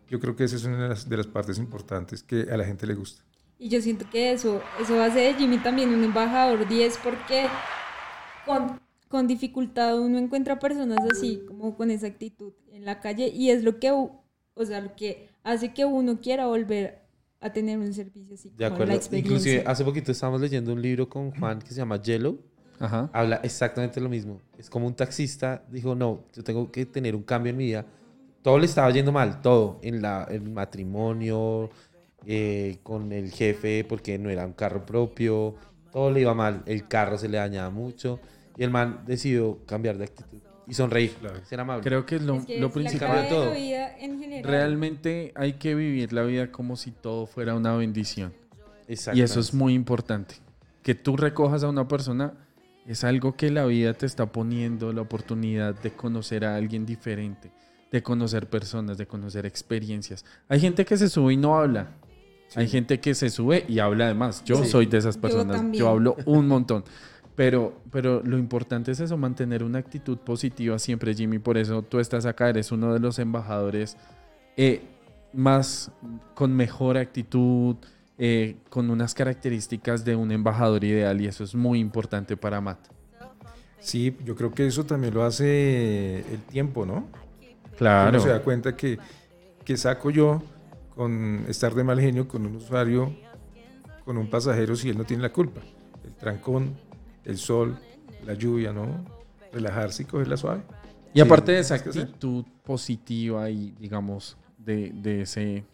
Yo 0.09 0.19
creo 0.19 0.35
que 0.35 0.45
esa 0.45 0.57
es 0.57 0.64
una 0.64 0.83
de 0.83 0.88
las, 0.88 1.09
de 1.09 1.16
las 1.16 1.27
partes 1.27 1.59
importantes 1.59 2.23
que 2.23 2.49
a 2.51 2.57
la 2.57 2.64
gente 2.64 2.87
le 2.87 2.95
gusta. 2.95 3.23
Y 3.61 3.69
yo 3.69 3.83
siento 3.83 4.09
que 4.11 4.33
eso, 4.33 4.62
eso 4.81 5.01
hace 5.03 5.21
de 5.21 5.35
Jimmy 5.35 5.59
también 5.59 5.90
un 5.90 6.03
embajador 6.03 6.66
10 6.66 6.99
porque 7.05 7.47
con, 8.47 8.81
con 9.07 9.27
dificultad 9.27 10.01
uno 10.01 10.16
encuentra 10.16 10.59
personas 10.59 10.99
así, 11.11 11.43
como 11.47 11.77
con 11.77 11.90
esa 11.90 12.07
actitud 12.07 12.55
en 12.73 12.87
la 12.87 13.01
calle 13.01 13.29
y 13.29 13.51
es 13.51 13.62
lo 13.62 13.79
que, 13.79 13.90
o 13.93 14.64
sea, 14.64 14.81
lo 14.81 14.97
que 14.97 15.29
hace 15.43 15.75
que 15.75 15.85
uno 15.85 16.23
quiera 16.23 16.47
volver 16.47 17.03
a 17.40 17.53
tener 17.53 17.79
un 17.79 17.92
servicio 17.92 18.35
así, 18.35 18.50
De 18.50 18.64
como 18.64 18.74
acuerdo. 18.74 18.87
la 18.92 18.94
experiencia. 18.96 19.37
Inclusive 19.37 19.64
hace 19.66 19.85
poquito 19.85 20.12
estábamos 20.12 20.40
leyendo 20.40 20.72
un 20.72 20.83
libro 20.83 21.09
con 21.09 21.31
Juan 21.31 21.59
que 21.61 21.68
se 21.68 21.76
llama 21.76 22.00
Yellow. 22.00 22.38
Ajá. 22.79 23.11
Habla 23.12 23.37
exactamente 23.42 24.00
lo 24.00 24.09
mismo. 24.09 24.40
Es 24.59 24.68
como 24.70 24.87
un 24.87 24.94
taxista 24.94 25.62
dijo, 25.70 25.94
no, 25.94 26.24
yo 26.35 26.42
tengo 26.42 26.70
que 26.70 26.87
tener 26.87 27.14
un 27.14 27.22
cambio 27.22 27.50
en 27.50 27.57
mi 27.57 27.64
vida. 27.66 27.87
Todo 28.42 28.59
le 28.59 28.66
estaba 28.66 28.90
yendo 28.90 29.12
mal, 29.12 29.40
todo. 29.42 29.79
En 29.83 30.00
la, 30.00 30.26
el 30.31 30.42
matrimonio, 30.50 31.70
eh, 32.26 32.79
con 32.83 33.12
el 33.12 33.31
jefe, 33.31 33.85
porque 33.85 34.18
no 34.18 34.31
era 34.31 34.46
un 34.46 34.53
carro 34.55 34.85
propio. 34.87 35.55
Todo 35.92 36.11
le 36.11 36.20
iba 36.20 36.35
mal. 36.35 36.62
El 36.66 36.88
carro 36.88 37.18
se 37.18 37.29
le 37.29 37.38
dañaba 37.38 37.70
mucho. 37.70 38.20
Y 38.57 38.64
el 38.64 38.70
man 38.70 39.03
decidió 39.07 39.59
cambiar 39.66 39.98
de 39.98 40.05
actitud 40.05 40.40
y 40.71 40.75
sonreír. 40.75 41.13
Ser 41.45 41.61
amable. 41.61 41.83
Creo 41.83 42.07
que 42.07 42.17
es 42.17 42.23
lo, 42.23 42.37
Es 42.37 42.47
que 42.47 42.61
lo 42.61 42.69
es 42.69 42.73
principal. 42.73 43.23
de 43.25 43.29
todo. 43.29 43.47
la 43.47 43.53
vida 43.55 43.99
en 43.99 44.19
general. 44.21 44.51
Realmente 44.51 45.33
hay 45.35 45.55
que 45.55 45.75
vivir 45.75 46.13
la 46.13 46.23
vida 46.23 46.51
como 46.51 46.77
si 46.77 46.91
todo 46.93 47.27
fuera 47.27 47.55
una 47.55 47.75
bendición. 47.77 48.33
Y 48.89 49.21
eso 49.21 49.41
es 49.41 49.53
muy 49.55 49.75
importante. 49.75 50.37
Que 50.83 50.95
tú 50.95 51.17
recojas 51.17 51.63
a 51.63 51.69
una 51.69 51.87
persona 51.87 52.35
es 52.87 53.05
algo 53.05 53.37
que 53.37 53.51
la 53.51 53.67
vida 53.67 53.93
te 53.95 54.07
está 54.07 54.27
poniendo 54.27 54.93
la 54.93 55.03
oportunidad 55.03 55.75
de 55.81 55.91
conocer 55.93 56.45
a 56.45 56.57
alguien 56.57 56.87
diferente, 56.87 57.53
de 57.93 58.03
conocer 58.03 58.49
personas, 58.49 58.97
de 58.99 59.07
conocer 59.07 59.47
experiencias. 59.47 60.25
Hay 60.49 60.59
gente 60.61 60.85
que 60.85 60.97
se 60.97 61.09
sube 61.09 61.35
y 61.35 61.37
no 61.37 61.57
habla. 61.59 61.91
Hay 62.57 62.67
gente 62.69 62.99
que 62.99 63.15
se 63.15 63.31
sube 63.31 63.65
y 63.69 63.79
habla 63.79 64.07
además. 64.07 64.43
Yo 64.45 64.57
Sí. 64.65 64.71
soy 64.71 64.87
de 64.87 64.99
esas 64.99 65.15
Yo 65.17 65.21
personas. 65.21 65.57
Yo, 65.57 65.63
también. 65.63 65.87
hablo 65.87 66.17
un 66.27 66.49
montón. 66.49 66.83
Pero, 67.40 67.72
pero 67.90 68.20
lo 68.22 68.37
importante 68.37 68.92
es 68.92 69.00
eso, 69.00 69.16
mantener 69.16 69.64
una 69.64 69.79
actitud 69.79 70.18
positiva 70.18 70.79
siempre, 70.79 71.14
Jimmy. 71.14 71.38
Por 71.38 71.57
eso 71.57 71.81
tú 71.81 71.98
estás 71.98 72.26
acá, 72.26 72.50
eres 72.50 72.70
uno 72.70 72.92
de 72.92 73.00
los 73.00 73.18
embajadores 73.18 73.96
eh, 74.59 74.83
más 75.33 75.90
con 76.35 76.55
mejor 76.55 76.98
actitud, 76.98 77.76
eh, 78.18 78.59
con 78.68 78.90
unas 78.90 79.14
características 79.14 80.05
de 80.05 80.16
un 80.16 80.33
embajador 80.33 80.85
ideal 80.85 81.18
y 81.18 81.29
eso 81.29 81.42
es 81.42 81.55
muy 81.55 81.81
importante 81.81 82.37
para 82.37 82.61
Matt. 82.61 82.88
Sí, 83.79 84.14
yo 84.22 84.37
creo 84.37 84.53
que 84.53 84.66
eso 84.66 84.85
también 84.85 85.14
lo 85.14 85.24
hace 85.24 86.18
el 86.18 86.42
tiempo, 86.50 86.85
¿no? 86.85 87.09
Claro. 87.79 88.11
Uno 88.11 88.20
se 88.20 88.29
da 88.29 88.42
cuenta 88.42 88.76
que, 88.76 88.98
que 89.64 89.79
saco 89.79 90.11
yo 90.11 90.42
con 90.94 91.46
estar 91.48 91.74
de 91.74 91.85
mal 91.85 91.98
genio 91.98 92.29
con 92.29 92.44
un 92.44 92.57
usuario, 92.57 93.16
con 94.05 94.18
un 94.18 94.29
pasajero, 94.29 94.76
si 94.76 94.90
él 94.90 94.98
no 94.98 95.05
tiene 95.05 95.22
la 95.22 95.33
culpa. 95.33 95.62
El 96.05 96.14
trancón, 96.16 96.89
el 97.31 97.38
sol, 97.38 97.79
la 98.25 98.35
lluvia, 98.35 98.73
¿no? 98.73 99.05
Relajarse 99.53 100.03
y 100.03 100.07
cogerla 100.07 100.37
suave. 100.37 100.62
Y 101.12 101.21
aparte 101.21 101.53
de 101.53 101.61
esa 101.61 101.75
actitud 101.75 102.45
positiva 102.64 103.51
y, 103.51 103.73
digamos, 103.73 104.37
de, 104.59 104.90
de 104.95 105.23
ese, 105.23 105.64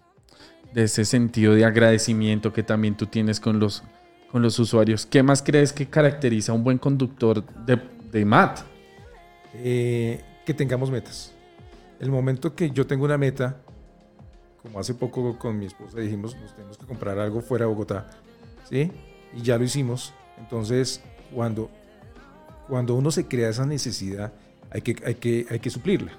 de 0.73 0.85
ese 0.85 1.05
sentido 1.05 1.55
de 1.55 1.65
agradecimiento 1.65 2.53
que 2.53 2.63
también 2.63 2.97
tú 2.97 3.07
tienes 3.07 3.39
con 3.41 3.59
los, 3.59 3.83
con 4.31 4.43
los 4.43 4.59
usuarios, 4.59 5.05
¿qué 5.05 5.23
más 5.23 5.43
crees 5.43 5.73
que 5.73 5.87
caracteriza 5.87 6.53
a 6.53 6.55
un 6.55 6.65
buen 6.65 6.79
conductor 6.79 7.45
de, 7.67 7.81
de 8.11 8.25
Matt? 8.25 8.61
Eh, 9.55 10.23
que 10.47 10.55
tengamos 10.55 10.91
metas. 10.91 11.33
El 11.99 12.11
momento 12.11 12.55
que 12.55 12.71
yo 12.71 12.87
tengo 12.87 13.05
una 13.05 13.19
meta, 13.19 13.61
como 14.63 14.79
hace 14.79 14.95
poco 14.95 15.39
con 15.39 15.59
mi 15.59 15.67
esposa 15.67 15.99
dijimos, 15.99 16.37
nos 16.37 16.55
tenemos 16.55 16.79
que 16.79 16.87
comprar 16.87 17.19
algo 17.19 17.41
fuera 17.41 17.65
de 17.65 17.71
Bogotá, 17.71 18.11
¿sí? 18.69 18.91
Y 19.35 19.43
ya 19.43 19.59
lo 19.59 19.65
hicimos. 19.65 20.15
Entonces, 20.39 21.03
cuando, 21.35 21.71
cuando 22.69 22.95
uno 22.95 23.11
se 23.11 23.27
crea 23.27 23.49
esa 23.49 23.67
necesidad, 23.67 24.33
hay 24.71 24.83
que, 24.83 24.97
hay 25.05 25.15
que, 25.15 25.47
hay 25.51 25.59
que 25.59 25.71
suplirla. 25.71 26.13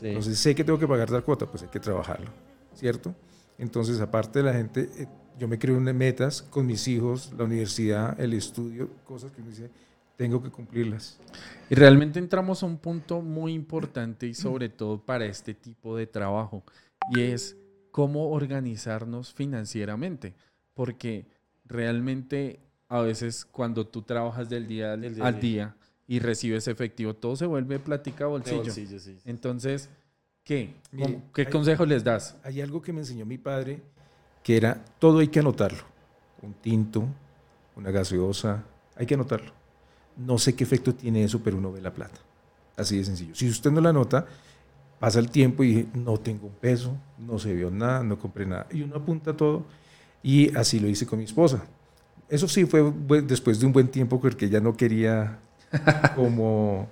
Sí. 0.00 0.08
Entonces, 0.08 0.38
sé 0.38 0.54
que 0.54 0.64
tengo 0.64 0.78
que 0.78 0.88
pagar 0.88 1.08
tal 1.10 1.24
cuota, 1.24 1.46
pues 1.46 1.62
hay 1.62 1.68
que 1.68 1.80
trabajarlo, 1.80 2.30
¿cierto? 2.74 3.14
Entonces, 3.58 4.00
aparte 4.00 4.40
de 4.40 4.44
la 4.44 4.52
gente, 4.52 4.88
eh, 4.98 5.06
yo 5.38 5.48
me 5.48 5.58
creo 5.58 5.76
en 5.76 5.96
metas 5.96 6.42
con 6.42 6.66
mis 6.66 6.86
hijos, 6.88 7.32
la 7.36 7.44
universidad, 7.44 8.18
el 8.20 8.34
estudio, 8.34 8.90
cosas 9.04 9.32
que 9.32 9.40
uno 9.40 9.50
dice, 9.50 9.70
tengo 10.16 10.42
que 10.42 10.50
cumplirlas. 10.50 11.18
Y 11.70 11.74
realmente 11.74 12.18
entramos 12.18 12.62
a 12.62 12.66
un 12.66 12.78
punto 12.78 13.20
muy 13.20 13.52
importante 13.52 14.26
y 14.26 14.34
sobre 14.34 14.68
todo 14.68 15.04
para 15.04 15.26
este 15.26 15.54
tipo 15.54 15.96
de 15.96 16.06
trabajo 16.06 16.62
y 17.10 17.20
es 17.20 17.56
cómo 17.90 18.30
organizarnos 18.30 19.32
financieramente, 19.32 20.34
porque 20.74 21.26
realmente 21.64 22.60
a 22.88 23.00
veces 23.00 23.44
cuando 23.44 23.86
tú 23.86 24.02
trabajas 24.02 24.48
del 24.48 24.66
día 24.66 24.96
Del 24.96 25.14
día 25.14 25.26
al 25.26 25.34
al 25.34 25.40
día 25.40 25.76
y 26.06 26.18
recibes 26.18 26.68
efectivo, 26.68 27.14
todo 27.14 27.34
se 27.36 27.46
vuelve 27.46 27.78
plática 27.78 28.26
bolsillo. 28.26 28.58
bolsillo, 28.64 28.98
sí. 29.00 29.18
Entonces, 29.24 29.88
¿qué? 30.44 30.74
Mire, 30.92 31.14
¿Cómo- 31.14 31.32
¿Qué 31.32 31.42
hay- 31.42 31.50
consejo 31.50 31.86
les 31.86 32.04
das? 32.04 32.36
Hay 32.44 32.60
algo 32.60 32.82
que 32.82 32.92
me 32.92 33.00
enseñó 33.00 33.24
mi 33.24 33.38
padre, 33.38 33.80
que 34.42 34.56
era, 34.56 34.84
todo 34.98 35.20
hay 35.20 35.28
que 35.28 35.40
anotarlo. 35.40 35.82
Un 36.42 36.52
tinto, 36.54 37.06
una 37.76 37.90
gaseosa, 37.90 38.62
hay 38.96 39.06
que 39.06 39.14
anotarlo. 39.14 39.52
No 40.16 40.36
sé 40.38 40.54
qué 40.54 40.62
efecto 40.64 40.94
tiene 40.94 41.24
eso, 41.24 41.40
pero 41.42 41.56
uno 41.56 41.72
ve 41.72 41.80
la 41.80 41.92
plata. 41.94 42.20
Así 42.76 42.98
de 42.98 43.04
sencillo. 43.04 43.34
Si 43.34 43.48
usted 43.48 43.70
no 43.70 43.80
la 43.80 43.88
anota, 43.90 44.26
pasa 45.00 45.18
el 45.20 45.30
tiempo 45.30 45.64
y 45.64 45.88
no 45.94 46.18
tengo 46.18 46.46
un 46.48 46.54
peso, 46.54 46.96
no 47.18 47.38
se 47.38 47.54
vio 47.54 47.70
nada, 47.70 48.02
no 48.02 48.18
compré 48.18 48.44
nada. 48.44 48.66
Y 48.70 48.82
uno 48.82 48.96
apunta 48.96 49.34
todo 49.34 49.64
y 50.22 50.54
así 50.56 50.78
lo 50.80 50.88
hice 50.88 51.06
con 51.06 51.18
mi 51.18 51.24
esposa. 51.24 51.64
Eso 52.28 52.48
sí 52.48 52.64
fue 52.64 52.92
después 53.22 53.60
de 53.60 53.66
un 53.66 53.72
buen 53.72 53.88
tiempo 53.88 54.20
porque 54.20 54.46
ella 54.46 54.60
no 54.60 54.76
quería 54.76 55.38
como 56.16 56.88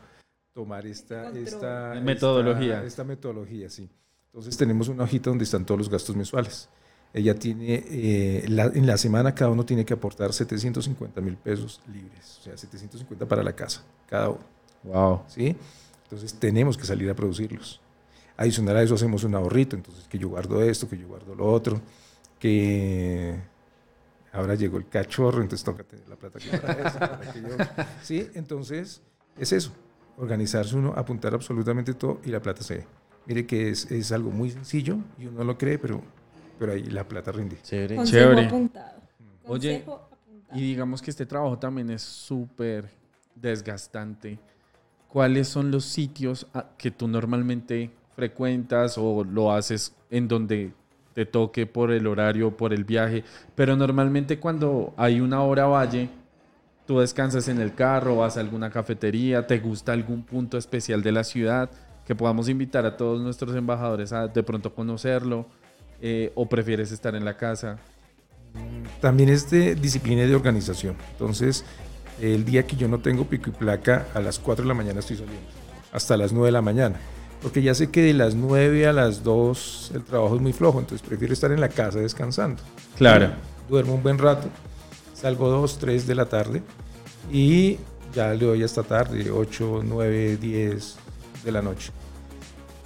tomar 0.54 0.86
esta, 0.86 1.30
esta 1.30 1.94
Metodología. 2.02 2.74
Esta, 2.76 2.86
esta 2.86 3.04
metodología, 3.04 3.70
sí. 3.70 3.88
Entonces 4.26 4.56
tenemos 4.56 4.88
una 4.88 5.04
hojita 5.04 5.30
donde 5.30 5.44
están 5.44 5.64
todos 5.64 5.78
los 5.78 5.88
gastos 5.88 6.16
mensuales. 6.16 6.68
Ella 7.14 7.34
tiene, 7.34 7.84
eh, 7.86 8.44
la- 8.48 8.66
en 8.74 8.86
la 8.86 8.96
semana 8.96 9.34
cada 9.34 9.50
uno 9.50 9.64
tiene 9.66 9.84
que 9.84 9.92
aportar 9.94 10.32
750 10.32 11.20
mil 11.20 11.36
pesos 11.36 11.80
libres, 11.92 12.38
o 12.40 12.42
sea, 12.44 12.56
750 12.56 13.26
para 13.26 13.42
la 13.42 13.52
casa, 13.54 13.82
cada 14.08 14.30
uno. 14.30 14.40
Wow. 14.84 15.22
¿sí? 15.28 15.54
Entonces 16.04 16.34
tenemos 16.34 16.76
que 16.78 16.84
salir 16.84 17.10
a 17.10 17.14
producirlos. 17.14 17.80
Adicional 18.36 18.76
a 18.78 18.82
eso 18.82 18.94
hacemos 18.94 19.24
un 19.24 19.34
ahorrito, 19.34 19.76
entonces 19.76 20.04
que 20.08 20.18
yo 20.18 20.28
guardo 20.30 20.62
esto, 20.62 20.88
que 20.88 20.96
yo 20.96 21.06
guardo 21.06 21.34
lo 21.34 21.46
otro, 21.52 21.80
que 22.38 23.36
ahora 24.32 24.54
llegó 24.54 24.78
el 24.78 24.88
cachorro, 24.88 25.42
entonces 25.42 25.64
toca 25.64 25.84
tener 25.84 26.08
la 26.08 26.16
plata 26.16 26.38
que 26.38 26.56
para 26.58 26.88
eso, 26.88 26.98
para 26.98 27.30
aquello. 27.30 27.48
Sí, 28.02 28.28
entonces 28.34 29.02
es 29.38 29.52
eso, 29.52 29.72
organizarse 30.16 30.76
uno, 30.76 30.92
apuntar 30.96 31.34
absolutamente 31.34 31.94
todo 31.94 32.20
y 32.24 32.30
la 32.30 32.40
plata 32.40 32.62
se 32.62 32.76
ve. 32.78 32.86
Mire 33.26 33.46
que 33.46 33.68
es, 33.70 33.90
es 33.90 34.10
algo 34.10 34.30
muy 34.30 34.50
sencillo 34.50 34.98
y 35.18 35.26
uno 35.26 35.38
no 35.38 35.44
lo 35.44 35.58
cree, 35.58 35.78
pero, 35.78 36.02
pero 36.58 36.72
ahí 36.72 36.82
la 36.84 37.06
plata 37.06 37.30
rinde. 37.30 37.58
Chévere. 37.62 37.96
Consejo 37.96 38.18
Chévere. 38.30 38.46
apuntado. 38.46 39.00
Oye, 39.46 39.84
Consejo 39.84 39.94
apuntado. 39.94 40.58
Y 40.58 40.62
digamos 40.62 41.00
que 41.00 41.10
este 41.10 41.24
trabajo 41.24 41.58
también 41.58 41.90
es 41.90 42.02
súper 42.02 42.90
desgastante. 43.34 44.38
¿Cuáles 45.08 45.48
son 45.48 45.70
los 45.70 45.84
sitios 45.84 46.46
que 46.78 46.90
tú 46.90 47.06
normalmente 47.06 47.90
frecuentas 48.16 48.96
o 48.98 49.24
lo 49.24 49.52
haces 49.52 49.94
en 50.10 50.26
donde 50.28 50.72
te 51.14 51.26
toque 51.26 51.66
por 51.66 51.90
el 51.90 52.06
horario, 52.06 52.56
por 52.56 52.72
el 52.72 52.84
viaje? 52.84 53.24
Pero 53.54 53.76
normalmente 53.76 54.38
cuando 54.38 54.94
hay 54.96 55.20
una 55.20 55.42
hora 55.42 55.66
valle, 55.66 56.08
tú 56.86 57.00
descansas 57.00 57.48
en 57.48 57.60
el 57.60 57.74
carro, 57.74 58.16
vas 58.16 58.36
a 58.36 58.40
alguna 58.40 58.70
cafetería, 58.70 59.46
te 59.46 59.58
gusta 59.58 59.92
algún 59.92 60.22
punto 60.22 60.58
especial 60.58 61.02
de 61.02 61.12
la 61.12 61.24
ciudad 61.24 61.70
que 62.06 62.14
podamos 62.14 62.48
invitar 62.48 62.84
a 62.84 62.96
todos 62.96 63.20
nuestros 63.20 63.54
embajadores 63.54 64.12
a 64.12 64.26
de 64.26 64.42
pronto 64.42 64.74
conocerlo 64.74 65.46
eh, 66.00 66.32
o 66.34 66.48
prefieres 66.48 66.90
estar 66.90 67.14
en 67.14 67.24
la 67.24 67.36
casa. 67.36 67.78
También 69.00 69.28
es 69.28 69.50
de 69.50 69.74
disciplina 69.74 70.24
y 70.24 70.26
de 70.26 70.34
organización. 70.34 70.96
Entonces, 71.12 71.64
el 72.20 72.44
día 72.44 72.66
que 72.66 72.76
yo 72.76 72.88
no 72.88 72.98
tengo 72.98 73.24
pico 73.24 73.50
y 73.50 73.52
placa, 73.52 74.06
a 74.14 74.20
las 74.20 74.38
4 74.38 74.64
de 74.64 74.68
la 74.68 74.74
mañana 74.74 75.00
estoy 75.00 75.16
saliendo, 75.16 75.46
hasta 75.92 76.16
las 76.16 76.32
9 76.32 76.46
de 76.46 76.52
la 76.52 76.62
mañana. 76.62 76.96
Porque 77.42 77.60
ya 77.62 77.74
sé 77.74 77.90
que 77.90 78.02
de 78.02 78.14
las 78.14 78.34
9 78.34 78.86
a 78.86 78.92
las 78.92 79.24
2 79.24 79.92
el 79.94 80.04
trabajo 80.04 80.36
es 80.36 80.40
muy 80.42 80.52
flojo, 80.52 80.78
entonces 80.78 81.06
prefiero 81.06 81.34
estar 81.34 81.50
en 81.50 81.60
la 81.60 81.68
casa 81.68 81.98
descansando. 81.98 82.62
Claro. 82.96 83.30
Duermo 83.68 83.94
un 83.94 84.02
buen 84.02 84.18
rato, 84.18 84.48
salgo 85.14 85.48
2, 85.48 85.78
3 85.78 86.06
de 86.06 86.14
la 86.14 86.26
tarde 86.26 86.62
y 87.32 87.78
ya 88.14 88.32
le 88.34 88.44
doy 88.46 88.62
hasta 88.62 88.82
tarde, 88.82 89.30
8, 89.30 89.82
9, 89.84 90.36
10 90.36 90.96
de 91.44 91.52
la 91.52 91.62
noche. 91.62 91.90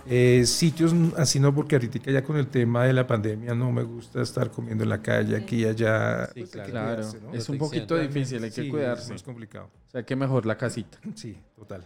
Eh, 0.08 0.44
sitios 0.46 0.94
así 1.16 1.40
no, 1.40 1.52
porque 1.52 1.74
ahorita 1.74 1.98
ya 2.12 2.22
con 2.22 2.36
el 2.36 2.46
tema 2.46 2.84
de 2.84 2.92
la 2.92 3.04
pandemia 3.06 3.54
no 3.56 3.72
me 3.72 3.82
gusta 3.82 4.22
estar 4.22 4.52
comiendo 4.52 4.84
en 4.84 4.90
la 4.90 5.02
calle, 5.02 5.36
aquí 5.36 5.62
y 5.62 5.64
allá. 5.66 6.26
Sí, 6.32 6.40
pues 6.40 6.50
que 6.50 6.62
Claro, 6.70 6.94
cuidarse, 6.96 7.20
¿no? 7.20 7.34
es 7.34 7.48
un 7.48 7.58
poquito 7.58 7.96
difícil, 7.98 8.42
hay 8.44 8.50
que 8.50 8.62
Sí, 8.62 8.68
cuidarse. 8.70 9.04
Es 9.06 9.10
más 9.10 9.22
complicado. 9.24 9.68
O 9.88 9.90
sea, 9.90 10.04
que 10.04 10.14
mejor 10.14 10.46
la 10.46 10.56
casita. 10.56 10.98
Sí, 11.16 11.36
total. 11.56 11.84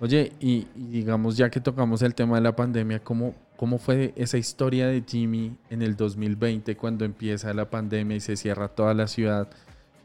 Oye, 0.00 0.32
y, 0.38 0.66
y 0.76 0.86
digamos, 0.90 1.36
ya 1.36 1.50
que 1.50 1.60
tocamos 1.60 2.02
el 2.02 2.14
tema 2.14 2.36
de 2.36 2.42
la 2.42 2.54
pandemia, 2.54 3.02
¿cómo, 3.02 3.34
¿cómo 3.56 3.78
fue 3.78 4.12
esa 4.16 4.38
historia 4.38 4.86
de 4.86 5.02
Jimmy 5.06 5.56
en 5.70 5.82
el 5.82 5.96
2020 5.96 6.76
cuando 6.76 7.04
empieza 7.04 7.52
la 7.52 7.68
pandemia 7.68 8.16
y 8.16 8.20
se 8.20 8.36
cierra 8.36 8.68
toda 8.68 8.94
la 8.94 9.08
ciudad? 9.08 9.48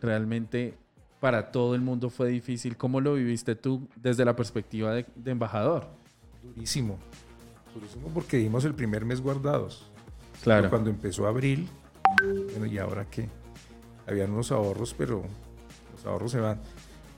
Realmente 0.02 0.74
para 1.20 1.52
todo 1.52 1.76
el 1.76 1.82
mundo 1.82 2.10
fue 2.10 2.30
difícil. 2.30 2.76
¿Cómo 2.76 3.02
lo 3.02 3.14
viviste 3.14 3.56
tú 3.56 3.88
desde 3.96 4.26
la 4.26 4.36
perspectiva 4.36 4.94
de, 4.94 5.06
de 5.16 5.32
embajador? 5.32 5.88
Durísimo. 6.42 6.98
Durísimo 7.74 8.10
porque 8.14 8.38
dimos 8.38 8.66
el 8.66 8.74
primer 8.74 9.06
mes 9.06 9.22
guardados. 9.22 9.90
Claro. 10.44 10.64
Pero 10.64 10.70
Cuando 10.72 10.90
empezó 10.90 11.28
abril, 11.28 11.70
bueno, 12.52 12.66
¿y 12.66 12.78
ahora 12.78 13.06
qué? 13.10 13.30
Habían 14.08 14.32
unos 14.32 14.52
ahorros, 14.52 14.94
pero 14.98 15.24
los 15.94 16.06
ahorros 16.06 16.32
se 16.32 16.40
van. 16.40 16.60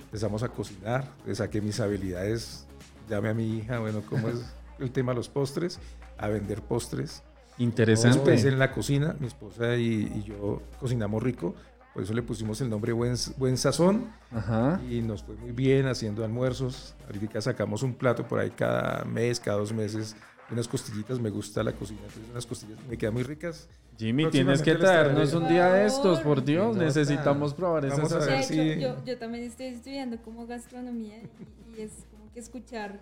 Empezamos 0.04 0.44
a 0.44 0.50
cocinar, 0.50 1.10
saqué 1.34 1.60
mis 1.60 1.80
habilidades, 1.80 2.64
llamé 3.10 3.30
a 3.30 3.34
mi 3.34 3.58
hija, 3.58 3.80
bueno, 3.80 4.02
¿cómo 4.10 4.28
es 4.30 4.44
el 4.80 4.91
tema 4.91 5.12
de 5.12 5.18
los 5.18 5.30
postres? 5.30 5.80
A 6.18 6.28
vender 6.28 6.62
postres. 6.62 7.24
Interesante. 7.58 8.18
Después 8.18 8.44
en 8.46 8.60
la 8.60 8.72
cocina, 8.72 9.15
mi 9.20 9.28
esposa 9.28 9.76
y, 9.78 10.12
y 10.15 10.24
yo 10.24 10.62
cocinamos 10.80 11.24
rico, 11.24 11.56
por 11.94 12.04
eso 12.04 12.13
le 12.13 12.22
pusimos 12.22 12.60
el 12.60 12.70
nombre 12.70 12.91
Buen, 12.91 13.15
Buen 13.38 13.58
Sazón 13.58 14.08
Ajá. 14.32 14.82
y 14.89 15.02
nos 15.02 15.24
fue 15.24 15.36
muy 15.36 15.52
bien 15.52 15.88
haciendo 15.88 16.26
almuerzos. 16.26 16.94
Ahorita 17.06 17.39
sacamos 17.41 17.84
un 17.84 17.94
plato 17.94 18.28
por 18.28 18.39
ahí 18.39 18.50
cada 18.52 19.06
mes, 19.06 19.39
cada 19.39 19.58
dos 19.60 19.72
meses, 19.72 20.15
unas 20.52 20.68
costillitas, 20.68 21.20
me 21.22 21.30
gusta 21.30 21.63
la 21.63 21.72
cocina, 21.72 22.02
entonces 22.02 22.30
unas 22.30 22.46
costillas 22.46 22.78
me 22.89 22.98
quedan 22.98 23.13
muy 23.13 23.24
ricas. 23.24 23.70
Jimmy, 23.98 24.30
tienes 24.30 24.62
que 24.62 24.76
traernos 24.76 25.34
un 25.34 25.48
día 25.48 25.72
de 25.72 25.86
estos, 25.86 26.20
por 26.20 26.44
Dios. 26.44 26.74
Nota. 26.76 26.86
Necesitamos 26.86 27.54
probar 27.54 27.86
esas 27.86 27.98
Vamos 28.00 28.12
a 28.12 28.18
ver 28.20 28.44
si- 28.44 28.82
yo, 28.82 29.02
yo 29.06 29.18
también 29.18 29.46
estoy 29.46 29.68
estudiando 29.68 30.18
como 30.22 30.46
gastronomía 30.46 31.20
y, 31.20 31.80
y 31.80 31.82
es 31.84 31.91
que 32.36 32.41
escuchar 32.41 33.00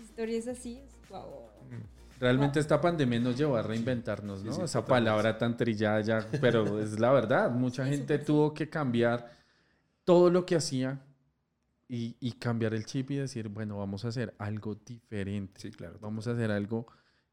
historias 0.00 0.46
así 0.46 0.82
es 0.84 1.08
wow. 1.08 1.24
Realmente 2.20 2.60
esta 2.60 2.78
pandemia 2.78 3.18
nos 3.18 3.36
llevó 3.38 3.56
a 3.56 3.62
reinventarnos, 3.62 4.44
¿no? 4.44 4.52
Sí, 4.52 4.58
sí, 4.58 4.64
Esa 4.64 4.84
palabra 4.84 5.36
tan 5.38 5.56
trillada 5.56 6.00
ya, 6.02 6.26
pero 6.42 6.78
es 6.80 7.00
la 7.00 7.10
verdad. 7.10 7.50
Mucha 7.50 7.84
Sí, 7.84 7.90
gente 7.90 8.18
tuvo 8.18 8.52
que 8.52 8.68
cambiar 8.68 9.30
todo 10.04 10.28
lo 10.30 10.44
que 10.44 10.56
hacía 10.56 11.00
y, 11.88 12.16
y 12.20 12.32
cambiar 12.32 12.74
el 12.74 12.84
chip 12.84 13.10
y 13.12 13.16
decir, 13.16 13.48
bueno, 13.48 13.78
vamos 13.78 14.04
a 14.04 14.08
hacer 14.08 14.34
algo 14.38 14.74
diferente. 14.74 15.60
Sí, 15.62 15.70
claro. 15.70 15.98
Vamos 16.00 16.28
a 16.28 16.32
hacer 16.32 16.50
algo 16.50 16.86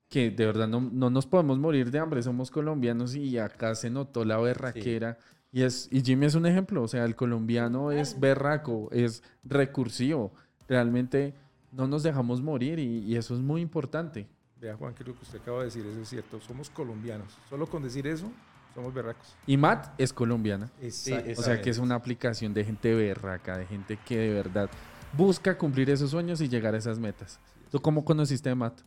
que 0.10 0.32
de 0.32 0.46
verdad 0.46 0.68
no, 0.68 0.80
no 0.82 1.10
nos 1.10 1.26
podemos 1.26 1.60
morir 1.60 1.92
de 1.92 2.00
hambre, 2.00 2.24
somos 2.24 2.50
colombianos 2.52 3.16
y 3.16 3.38
acá 3.38 3.76
se 3.76 3.90
notó 3.90 4.24
la 4.26 4.38
berraquera. 4.38 5.18
Y, 5.52 5.64
es, 5.64 5.90
y 5.92 6.02
Jimmy 6.02 6.26
es 6.28 6.36
un 6.36 6.46
ejemplo, 6.46 6.82
o 6.82 6.88
sea, 6.88 7.04
el 7.04 7.16
colombiano 7.16 7.92
es 7.92 8.20
berraco, 8.20 8.90
es 8.92 9.22
recursivo, 9.44 10.34
realmente 10.68 11.34
no 11.72 11.88
nos 11.88 12.04
dejamos 12.04 12.42
morir 12.42 12.80
y, 12.80 13.00
y 13.00 13.16
eso 13.16 13.34
es 13.34 13.40
muy 13.40 13.62
importante. 13.62 14.28
Vea, 14.60 14.76
Juan, 14.76 14.94
que 14.94 15.04
lo 15.04 15.16
que 15.16 15.24
usted 15.24 15.40
acaba 15.40 15.60
de 15.60 15.66
decir, 15.66 15.86
eso 15.86 16.02
es 16.02 16.10
cierto. 16.10 16.40
Somos 16.42 16.70
colombianos. 16.70 17.36
Solo 17.50 17.66
con 17.66 17.82
decir 17.82 18.06
eso, 18.06 18.32
somos 18.74 18.94
berracos. 18.94 19.36
Y 19.48 19.58
Matt 19.58 20.00
es 20.00 20.14
colombiana, 20.14 20.72
Exacto. 20.82 21.32
o 21.40 21.44
sea 21.44 21.62
que 21.62 21.70
es 21.70 21.78
una 21.78 21.96
aplicación 21.96 22.54
de 22.54 22.64
gente 22.64 22.94
berraca, 22.94 23.58
de 23.58 23.66
gente 23.66 23.98
que 24.06 24.18
de 24.18 24.34
verdad 24.34 24.70
busca 25.14 25.58
cumplir 25.58 25.90
esos 25.90 26.12
sueños 26.12 26.42
y 26.42 26.50
llegar 26.50 26.74
a 26.76 26.78
esas 26.78 27.00
metas. 27.00 27.40
¿Tú 27.70 27.82
cómo 27.82 28.06
conociste 28.06 28.50
a 28.50 28.56
Matt? 28.56 28.82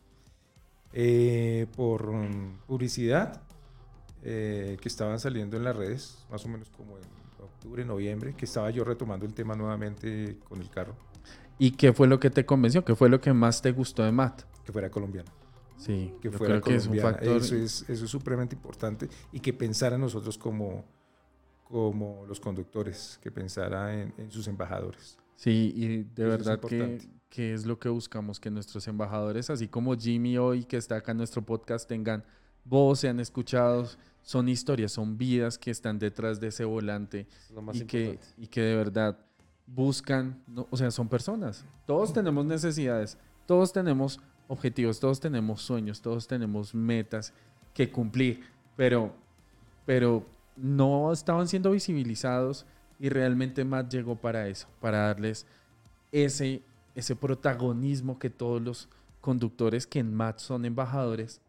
Eh, 0.92 1.66
por 1.74 2.12
mm, 2.12 2.58
publicidad 2.66 3.42
eh, 4.22 4.76
que 4.80 4.88
estaban 4.88 5.18
saliendo 5.18 5.56
en 5.56 5.64
las 5.64 5.74
redes, 5.74 6.24
más 6.30 6.44
o 6.44 6.48
menos 6.48 6.70
como 6.70 6.96
en 6.96 7.04
octubre, 7.42 7.84
noviembre, 7.84 8.34
que 8.34 8.44
estaba 8.44 8.70
yo 8.70 8.84
retomando 8.84 9.26
el 9.26 9.34
tema 9.34 9.54
nuevamente 9.54 10.38
con 10.48 10.60
el 10.60 10.70
carro, 10.70 10.94
¿Y 11.58 11.72
qué 11.72 11.92
fue 11.92 12.06
lo 12.08 12.18
que 12.20 12.30
te 12.30 12.44
convenció? 12.44 12.84
¿Qué 12.84 12.94
fue 12.94 13.08
lo 13.08 13.20
que 13.20 13.32
más 13.32 13.62
te 13.62 13.70
gustó 13.72 14.02
de 14.02 14.12
Matt? 14.12 14.42
que 14.64 14.72
fuera 14.72 14.90
colombiano. 14.90 15.30
Sí, 15.76 16.14
Que 16.22 16.30
yo 16.30 16.38
fuera 16.38 16.54
creo 16.60 16.62
que 16.62 16.74
es 16.76 16.86
un 16.86 16.96
colombiana. 16.96 17.18
factor. 17.18 17.36
Eso, 17.36 17.54
es, 17.56 17.84
eso 17.88 18.04
es 18.06 18.10
supremamente 18.10 18.54
importante 18.56 19.08
y 19.32 19.40
que 19.40 19.52
pensara 19.52 19.96
en 19.96 20.00
nosotros 20.00 20.38
como, 20.38 20.84
como 21.64 22.24
los 22.26 22.40
conductores, 22.40 23.18
que 23.22 23.30
pensara 23.30 23.92
en, 24.00 24.14
en 24.16 24.30
sus 24.30 24.46
embajadores. 24.48 25.18
Sí, 25.36 25.72
y 25.76 25.86
de 25.88 26.02
Eso 26.02 26.22
es 26.22 26.28
verdad 26.28 26.60
que, 26.60 26.76
importante. 26.76 27.08
que 27.28 27.52
es 27.54 27.66
lo 27.66 27.78
que 27.78 27.88
buscamos, 27.88 28.40
que 28.40 28.50
nuestros 28.50 28.86
embajadores, 28.88 29.50
así 29.50 29.68
como 29.68 29.94
Jimmy 29.96 30.38
hoy, 30.38 30.64
que 30.64 30.76
está 30.76 30.96
acá 30.96 31.12
en 31.12 31.18
nuestro 31.18 31.42
podcast, 31.44 31.86
tengan 31.88 32.24
voz, 32.64 33.00
sean 33.00 33.20
escuchados. 33.20 33.98
Son 34.22 34.48
historias, 34.48 34.92
son 34.92 35.18
vidas 35.18 35.58
que 35.58 35.70
están 35.70 35.98
detrás 35.98 36.40
de 36.40 36.46
ese 36.48 36.64
volante 36.64 37.26
Es 37.30 37.50
lo 37.50 37.60
más 37.60 37.76
y 37.76 37.84
que, 37.84 38.04
importante. 38.04 38.34
y 38.42 38.46
que 38.46 38.60
de 38.62 38.76
verdad 38.76 39.18
buscan, 39.66 40.42
o 40.70 40.76
sea, 40.76 40.90
son 40.90 41.08
personas. 41.08 41.64
Todos 41.86 42.12
tenemos 42.12 42.44
necesidades, 42.44 43.18
todos 43.46 43.72
tenemos 43.72 44.20
objetivos, 44.48 45.00
todos 45.00 45.20
tenemos 45.20 45.62
sueños, 45.62 46.00
todos 46.00 46.26
tenemos 46.26 46.74
metas 46.74 47.32
que 47.72 47.90
cumplir, 47.90 48.44
pero, 48.76 49.14
pero 49.84 50.26
no 50.56 51.12
estaban 51.12 51.48
siendo 51.48 51.70
visibilizados 51.70 52.66
y 52.98 53.08
realmente 53.08 53.64
Matt 53.64 53.92
llegó 53.92 54.16
para 54.16 54.48
eso, 54.48 54.68
para 54.80 54.98
darles 54.98 55.46
ese, 56.12 56.62
ese 56.94 57.16
protagonismo 57.16 58.18
que 58.18 58.30
todos 58.30 58.62
los 58.62 58.88
conductores 59.20 59.86
que 59.86 59.98
en 59.98 60.14
Matt 60.14 60.38
son 60.38 60.64
embajadores 60.64 61.40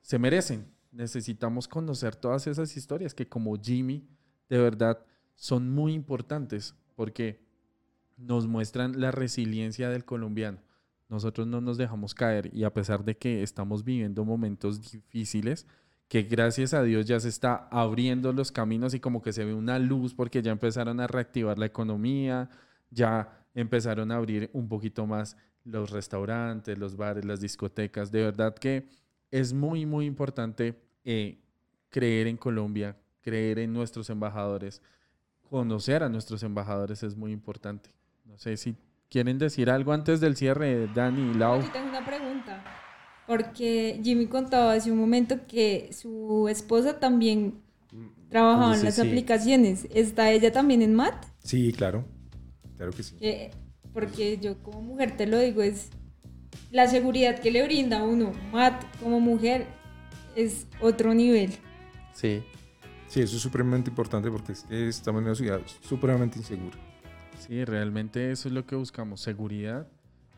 se 0.00 0.18
merecen. 0.18 0.66
Necesitamos 0.92 1.66
conocer 1.66 2.14
todas 2.14 2.46
esas 2.46 2.76
historias 2.76 3.14
que 3.14 3.28
como 3.28 3.60
Jimmy 3.60 4.06
de 4.48 4.58
verdad 4.58 5.00
son 5.34 5.70
muy 5.70 5.92
importantes 5.92 6.74
porque 6.94 7.43
nos 8.16 8.46
muestran 8.46 9.00
la 9.00 9.10
resiliencia 9.10 9.88
del 9.90 10.04
colombiano. 10.04 10.58
Nosotros 11.08 11.46
no 11.46 11.60
nos 11.60 11.76
dejamos 11.76 12.14
caer 12.14 12.50
y 12.54 12.64
a 12.64 12.72
pesar 12.72 13.04
de 13.04 13.16
que 13.16 13.42
estamos 13.42 13.84
viviendo 13.84 14.24
momentos 14.24 14.90
difíciles, 14.90 15.66
que 16.08 16.22
gracias 16.22 16.74
a 16.74 16.82
Dios 16.82 17.06
ya 17.06 17.20
se 17.20 17.28
está 17.28 17.68
abriendo 17.70 18.32
los 18.32 18.52
caminos 18.52 18.94
y 18.94 19.00
como 19.00 19.22
que 19.22 19.32
se 19.32 19.44
ve 19.44 19.54
una 19.54 19.78
luz 19.78 20.14
porque 20.14 20.42
ya 20.42 20.52
empezaron 20.52 21.00
a 21.00 21.06
reactivar 21.06 21.58
la 21.58 21.66
economía, 21.66 22.50
ya 22.90 23.46
empezaron 23.54 24.10
a 24.10 24.16
abrir 24.16 24.50
un 24.52 24.68
poquito 24.68 25.06
más 25.06 25.36
los 25.64 25.90
restaurantes, 25.90 26.78
los 26.78 26.96
bares, 26.96 27.24
las 27.24 27.40
discotecas. 27.40 28.12
De 28.12 28.22
verdad 28.22 28.54
que 28.54 28.88
es 29.30 29.52
muy, 29.52 29.86
muy 29.86 30.06
importante 30.06 30.80
eh, 31.04 31.40
creer 31.88 32.26
en 32.26 32.36
Colombia, 32.36 32.96
creer 33.20 33.58
en 33.58 33.72
nuestros 33.72 34.10
embajadores, 34.10 34.82
conocer 35.42 36.02
a 36.02 36.08
nuestros 36.08 36.42
embajadores 36.42 37.02
es 37.02 37.16
muy 37.16 37.32
importante. 37.32 37.94
No 38.24 38.38
sé 38.38 38.56
si 38.56 38.74
quieren 39.10 39.38
decir 39.38 39.70
algo 39.70 39.92
antes 39.92 40.20
del 40.20 40.36
cierre, 40.36 40.88
Dani 40.94 41.32
y 41.32 41.34
Lau. 41.34 41.62
Yo 41.62 41.70
tengo 41.70 41.88
una 41.88 42.04
pregunta. 42.04 42.64
Porque 43.26 44.00
Jimmy 44.02 44.26
contaba 44.26 44.72
hace 44.74 44.90
un 44.92 44.98
momento 44.98 45.46
que 45.46 45.90
su 45.92 46.48
esposa 46.48 46.98
también 46.98 47.54
trabajaba 48.28 48.76
en 48.76 48.84
las 48.84 48.96
sí. 48.96 49.00
aplicaciones. 49.02 49.86
¿Está 49.94 50.30
ella 50.30 50.52
también 50.52 50.82
en 50.82 50.94
MAT? 50.94 51.24
Sí, 51.38 51.72
claro. 51.72 52.04
Claro 52.76 52.92
que 52.92 53.02
sí. 53.02 53.16
Que- 53.16 53.50
porque 53.92 54.38
yo 54.38 54.60
como 54.62 54.82
mujer 54.82 55.16
te 55.16 55.26
lo 55.26 55.38
digo, 55.38 55.62
es 55.62 55.90
la 56.72 56.88
seguridad 56.88 57.38
que 57.38 57.52
le 57.52 57.62
brinda 57.62 58.00
a 58.00 58.02
uno 58.04 58.32
MAT 58.52 58.82
como 59.00 59.20
mujer 59.20 59.68
es 60.34 60.66
otro 60.80 61.14
nivel. 61.14 61.52
Sí. 62.12 62.42
Sí, 63.06 63.20
eso 63.20 63.36
es 63.36 63.42
supremamente 63.42 63.90
importante 63.90 64.28
porque 64.30 64.52
es 64.52 64.64
que 64.64 64.88
estamos 64.88 65.20
en 65.20 65.26
una 65.26 65.34
ciudad 65.36 65.60
supremamente 65.82 66.38
insegura. 66.38 66.76
Sí, 67.38 67.64
realmente 67.64 68.30
eso 68.30 68.48
es 68.48 68.54
lo 68.54 68.64
que 68.66 68.74
buscamos, 68.76 69.20
seguridad, 69.20 69.86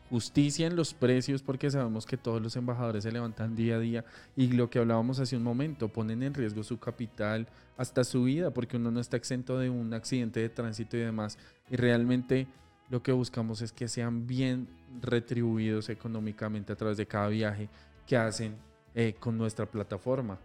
justicia 0.09 0.67
en 0.67 0.75
los 0.75 0.93
precios, 0.93 1.41
porque 1.41 1.69
sabemos 1.69 2.05
que 2.05 2.17
todos 2.17 2.41
los 2.41 2.55
embajadores 2.55 3.03
se 3.03 3.11
levantan 3.11 3.55
día 3.55 3.75
a 3.75 3.79
día 3.79 4.05
y 4.35 4.47
lo 4.47 4.69
que 4.69 4.79
hablábamos 4.79 5.19
hace 5.19 5.35
un 5.37 5.43
momento, 5.43 5.87
ponen 5.89 6.23
en 6.23 6.33
riesgo 6.33 6.63
su 6.63 6.79
capital, 6.79 7.47
hasta 7.77 8.03
su 8.03 8.23
vida, 8.23 8.51
porque 8.51 8.77
uno 8.77 8.91
no 8.91 8.99
está 8.99 9.17
exento 9.17 9.57
de 9.59 9.69
un 9.69 9.93
accidente 9.93 10.39
de 10.39 10.49
tránsito 10.49 10.97
y 10.97 11.01
demás. 11.01 11.37
Y 11.69 11.75
realmente 11.75 12.47
lo 12.89 13.03
que 13.03 13.11
buscamos 13.11 13.61
es 13.61 13.71
que 13.71 13.87
sean 13.87 14.25
bien 14.27 14.67
retribuidos 15.01 15.89
económicamente 15.89 16.73
a 16.73 16.75
través 16.75 16.97
de 16.97 17.05
cada 17.05 17.27
viaje 17.27 17.69
que 18.05 18.17
hacen 18.17 18.55
eh, 18.95 19.15
con 19.19 19.37
nuestra 19.37 19.65
plataforma. 19.65 20.39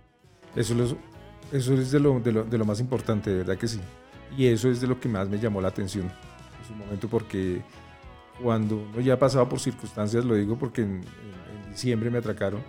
Eso, 0.54 0.74
los- 0.74 0.96
eso 1.52 1.74
es 1.74 1.90
de 1.90 2.00
lo, 2.00 2.20
de, 2.20 2.32
lo, 2.32 2.44
de 2.44 2.58
lo 2.58 2.64
más 2.64 2.80
importante, 2.80 3.30
de 3.30 3.36
verdad 3.38 3.56
que 3.56 3.68
sí. 3.68 3.80
Y 4.36 4.46
eso 4.46 4.68
es 4.70 4.80
de 4.80 4.86
lo 4.86 4.98
que 5.00 5.08
más 5.08 5.28
me 5.28 5.38
llamó 5.38 5.60
la 5.60 5.68
atención 5.68 6.10
en 6.62 6.68
su 6.68 6.75
momento 6.75 7.09
porque 7.09 7.62
cuando 8.42 8.77
uno 8.77 9.01
ya 9.01 9.18
pasaba 9.18 9.48
por 9.48 9.61
circunstancias, 9.61 10.25
lo 10.25 10.35
digo 10.35 10.57
porque 10.57 10.83
en, 10.83 10.90
en- 10.96 11.03
en 11.66 11.70
diciembre 11.72 12.11
me 12.11 12.18
atracaron, 12.18 12.61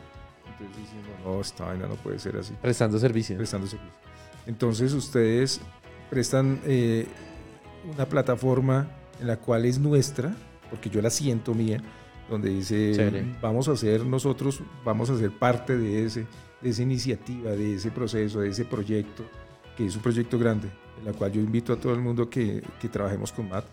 entonces 0.52 0.78
diciendo, 0.78 1.10
no, 1.26 1.42
esta 1.42 1.66
vaina 1.66 1.88
no 1.88 1.96
puede 1.96 2.20
ser 2.20 2.38
así. 2.38 2.54
Prestando 2.62 2.98
servicio. 3.00 3.38
prestando 3.38 3.68
servicio. 3.68 3.94
Entonces 4.46 4.94
ustedes 4.94 5.62
prestan 6.10 6.60
eh, 6.66 7.08
una 7.94 8.06
plataforma 8.06 8.88
en 9.20 9.28
la 9.28 9.38
cual 9.38 9.66
es 9.66 9.80
nuestra, 9.80 10.36
porque 10.70 10.90
yo 10.90 11.02
la 11.02 11.10
siento 11.10 11.54
mía, 11.54 11.82
donde 12.30 12.50
dice 12.50 12.94
Chévere. 12.96 13.26
vamos 13.42 13.68
a 13.68 13.76
ser 13.76 14.06
nosotros, 14.06 14.62
vamos 14.84 15.10
a 15.10 15.18
ser 15.18 15.32
parte 15.32 15.78
de 15.78 16.06
ese, 16.06 16.26
de 16.62 16.70
esa 16.70 16.82
iniciativa, 16.82 17.52
de 17.52 17.76
ese 17.76 17.92
proceso, 17.92 18.40
de 18.42 18.50
ese 18.50 18.66
proyecto, 18.66 19.24
que 19.78 19.86
es 19.86 19.96
un 19.96 20.02
proyecto 20.02 20.38
grande, 20.40 20.70
en 21.00 21.06
la 21.06 21.14
cual 21.14 21.32
yo 21.32 21.42
invito 21.42 21.74
a 21.74 21.78
todo 21.78 21.94
el 21.94 22.00
mundo 22.00 22.30
que, 22.30 22.62
que 22.80 22.90
trabajemos 22.90 23.32
con 23.32 23.50
MAT, 23.50 23.66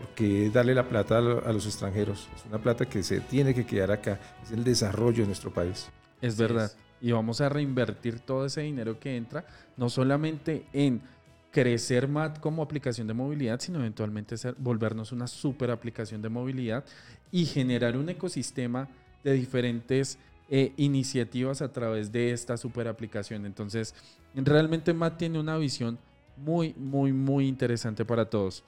porque 0.00 0.46
es 0.46 0.52
darle 0.52 0.74
la 0.74 0.88
plata 0.88 1.18
a, 1.18 1.20
lo- 1.20 1.46
a 1.46 1.52
los 1.52 1.66
extranjeros, 1.66 2.28
es 2.36 2.44
una 2.46 2.58
plata 2.58 2.86
que 2.86 3.02
se 3.02 3.20
tiene 3.20 3.54
que 3.54 3.64
quedar 3.66 3.90
acá, 3.90 4.20
es 4.42 4.52
el 4.52 4.62
desarrollo 4.64 5.22
de 5.22 5.26
nuestro 5.26 5.52
país. 5.52 5.88
Es 6.20 6.36
verdad. 6.36 6.66
es. 6.66 6.76
Y 7.00 7.12
vamos 7.12 7.40
a 7.40 7.48
reinvertir 7.48 8.20
todo 8.20 8.46
ese 8.46 8.62
dinero 8.62 8.98
que 8.98 9.16
entra, 9.16 9.44
no 9.76 9.88
solamente 9.90 10.64
en 10.72 11.02
crecer 11.50 12.08
MAT 12.08 12.40
como 12.40 12.62
aplicación 12.62 13.06
de 13.06 13.14
movilidad, 13.14 13.60
sino 13.60 13.78
eventualmente 13.78 14.36
ser- 14.36 14.54
volvernos 14.58 15.12
una 15.12 15.26
super 15.26 15.70
aplicación 15.70 16.20
de 16.22 16.28
movilidad 16.28 16.84
y 17.30 17.44
generar 17.46 17.96
un 17.96 18.08
ecosistema 18.08 18.88
de 19.24 19.32
diferentes 19.32 20.18
eh, 20.48 20.72
iniciativas 20.76 21.60
a 21.62 21.72
través 21.72 22.12
de 22.12 22.32
esta 22.32 22.56
super 22.56 22.88
aplicación. 22.88 23.44
Entonces, 23.46 23.94
realmente 24.34 24.92
MAT 24.94 25.16
tiene 25.18 25.38
una 25.40 25.56
visión 25.58 25.98
muy, 26.36 26.74
muy, 26.78 27.12
muy 27.12 27.48
interesante 27.48 28.04
para 28.04 28.26
todos. 28.28 28.62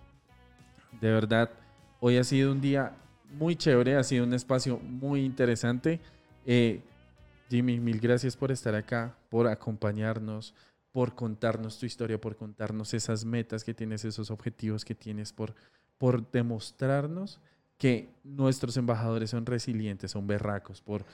De 1.00 1.10
verdad, 1.10 1.50
hoy 2.00 2.16
ha 2.16 2.24
sido 2.24 2.52
un 2.52 2.60
día 2.60 2.96
muy 3.30 3.56
chévere, 3.56 3.96
ha 3.96 4.02
sido 4.02 4.24
un 4.24 4.34
espacio 4.34 4.78
muy 4.78 5.24
interesante. 5.24 6.00
Eh, 6.46 6.82
Jimmy, 7.48 7.78
mil 7.80 8.00
gracias 8.00 8.36
por 8.36 8.50
estar 8.50 8.74
acá, 8.74 9.16
por 9.30 9.46
acompañarnos, 9.46 10.54
por 10.92 11.14
contarnos 11.14 11.78
tu 11.78 11.86
historia, 11.86 12.20
por 12.20 12.36
contarnos 12.36 12.94
esas 12.94 13.24
metas 13.24 13.64
que 13.64 13.74
tienes, 13.74 14.04
esos 14.04 14.30
objetivos 14.30 14.84
que 14.84 14.94
tienes, 14.94 15.32
por, 15.32 15.54
por 15.98 16.30
demostrarnos 16.30 17.40
que 17.78 18.08
nuestros 18.24 18.76
embajadores 18.76 19.30
son 19.30 19.46
resilientes, 19.46 20.10
son 20.10 20.26
berracos, 20.26 20.80
por, 20.80 21.04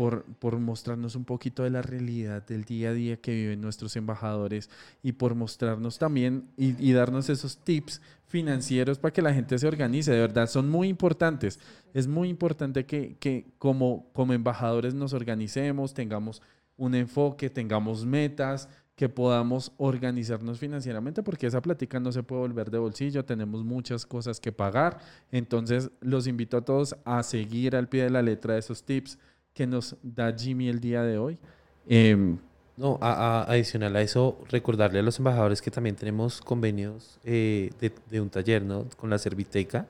por, 0.00 0.24
por 0.38 0.58
mostrarnos 0.58 1.14
un 1.14 1.26
poquito 1.26 1.62
de 1.62 1.68
la 1.68 1.82
realidad 1.82 2.42
del 2.46 2.64
día 2.64 2.88
a 2.88 2.94
día 2.94 3.18
que 3.18 3.34
viven 3.34 3.60
nuestros 3.60 3.96
embajadores 3.96 4.70
y 5.02 5.12
por 5.12 5.34
mostrarnos 5.34 5.98
también 5.98 6.48
y, 6.56 6.74
y 6.82 6.94
darnos 6.94 7.28
esos 7.28 7.58
tips 7.58 8.00
financieros 8.26 8.98
para 8.98 9.12
que 9.12 9.20
la 9.20 9.34
gente 9.34 9.58
se 9.58 9.68
organice. 9.68 10.10
De 10.12 10.20
verdad, 10.20 10.48
son 10.48 10.70
muy 10.70 10.88
importantes. 10.88 11.60
Es 11.92 12.06
muy 12.06 12.30
importante 12.30 12.86
que, 12.86 13.18
que 13.20 13.44
como, 13.58 14.06
como 14.14 14.32
embajadores 14.32 14.94
nos 14.94 15.12
organicemos, 15.12 15.92
tengamos 15.92 16.40
un 16.78 16.94
enfoque, 16.94 17.50
tengamos 17.50 18.06
metas, 18.06 18.70
que 19.00 19.08
podamos 19.08 19.72
organizarnos 19.78 20.58
financieramente 20.58 21.22
porque 21.22 21.46
esa 21.46 21.62
plática 21.62 21.98
no 21.98 22.12
se 22.12 22.22
puede 22.22 22.42
volver 22.42 22.70
de 22.70 22.76
bolsillo, 22.76 23.24
tenemos 23.24 23.64
muchas 23.64 24.04
cosas 24.04 24.40
que 24.40 24.52
pagar, 24.52 24.98
entonces 25.32 25.90
los 26.02 26.26
invito 26.26 26.58
a 26.58 26.64
todos 26.66 26.94
a 27.06 27.22
seguir 27.22 27.76
al 27.76 27.88
pie 27.88 28.04
de 28.04 28.10
la 28.10 28.20
letra 28.20 28.58
esos 28.58 28.82
tips 28.82 29.18
que 29.60 29.66
nos 29.66 29.94
da 30.02 30.32
Jimmy 30.32 30.70
el 30.70 30.80
día 30.80 31.02
de 31.02 31.18
hoy. 31.18 31.38
Em, 31.86 32.38
No, 32.78 32.96
a- 33.02 33.42
a- 33.42 33.52
adicional 33.52 33.94
a 33.96 34.00
eso, 34.00 34.38
recordarle 34.48 35.00
a 35.00 35.02
los 35.02 35.18
embajadores 35.18 35.60
que 35.60 35.70
también 35.70 35.96
tenemos 35.96 36.40
convenios 36.40 37.18
eh, 37.24 37.70
de, 37.78 37.92
de 38.08 38.20
un 38.22 38.30
taller 38.30 38.62
¿no? 38.62 38.86
con 38.96 39.10
la 39.10 39.18
Serviteca 39.18 39.86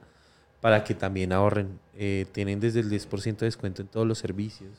para 0.61 0.83
que 0.83 0.95
también 0.97 1.33
ahorren. 1.33 1.79
Eh, 1.97 2.27
tienen 2.33 2.59
desde 2.59 2.81
el 2.81 2.91
10% 2.91 3.37
de 3.39 3.47
descuento 3.47 3.81
en 3.83 3.87
todos 3.87 4.09
los 4.09 4.19
servicios 4.19 4.73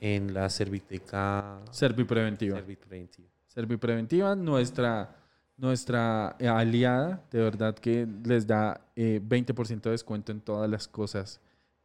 en 0.00 0.32
la 0.34 0.48
Serviteca 0.50 1.58
Servipreventiva. 1.72 2.58
Servipreventiva. 2.58 3.28
Servipreventiva, 3.48 4.36
nuestra, 4.36 5.16
nuestra 5.56 6.36
eh, 6.38 6.46
aliada, 6.46 7.24
de 7.32 7.40
verdad 7.40 7.74
que 7.74 8.06
les 8.24 8.46
da 8.46 8.80
eh, 8.94 9.20
20% 9.20 9.80
de 9.82 9.90
descuento 9.90 10.30
en 10.30 10.40
todas 10.40 10.70
las 10.70 10.86
cosas 10.86 11.40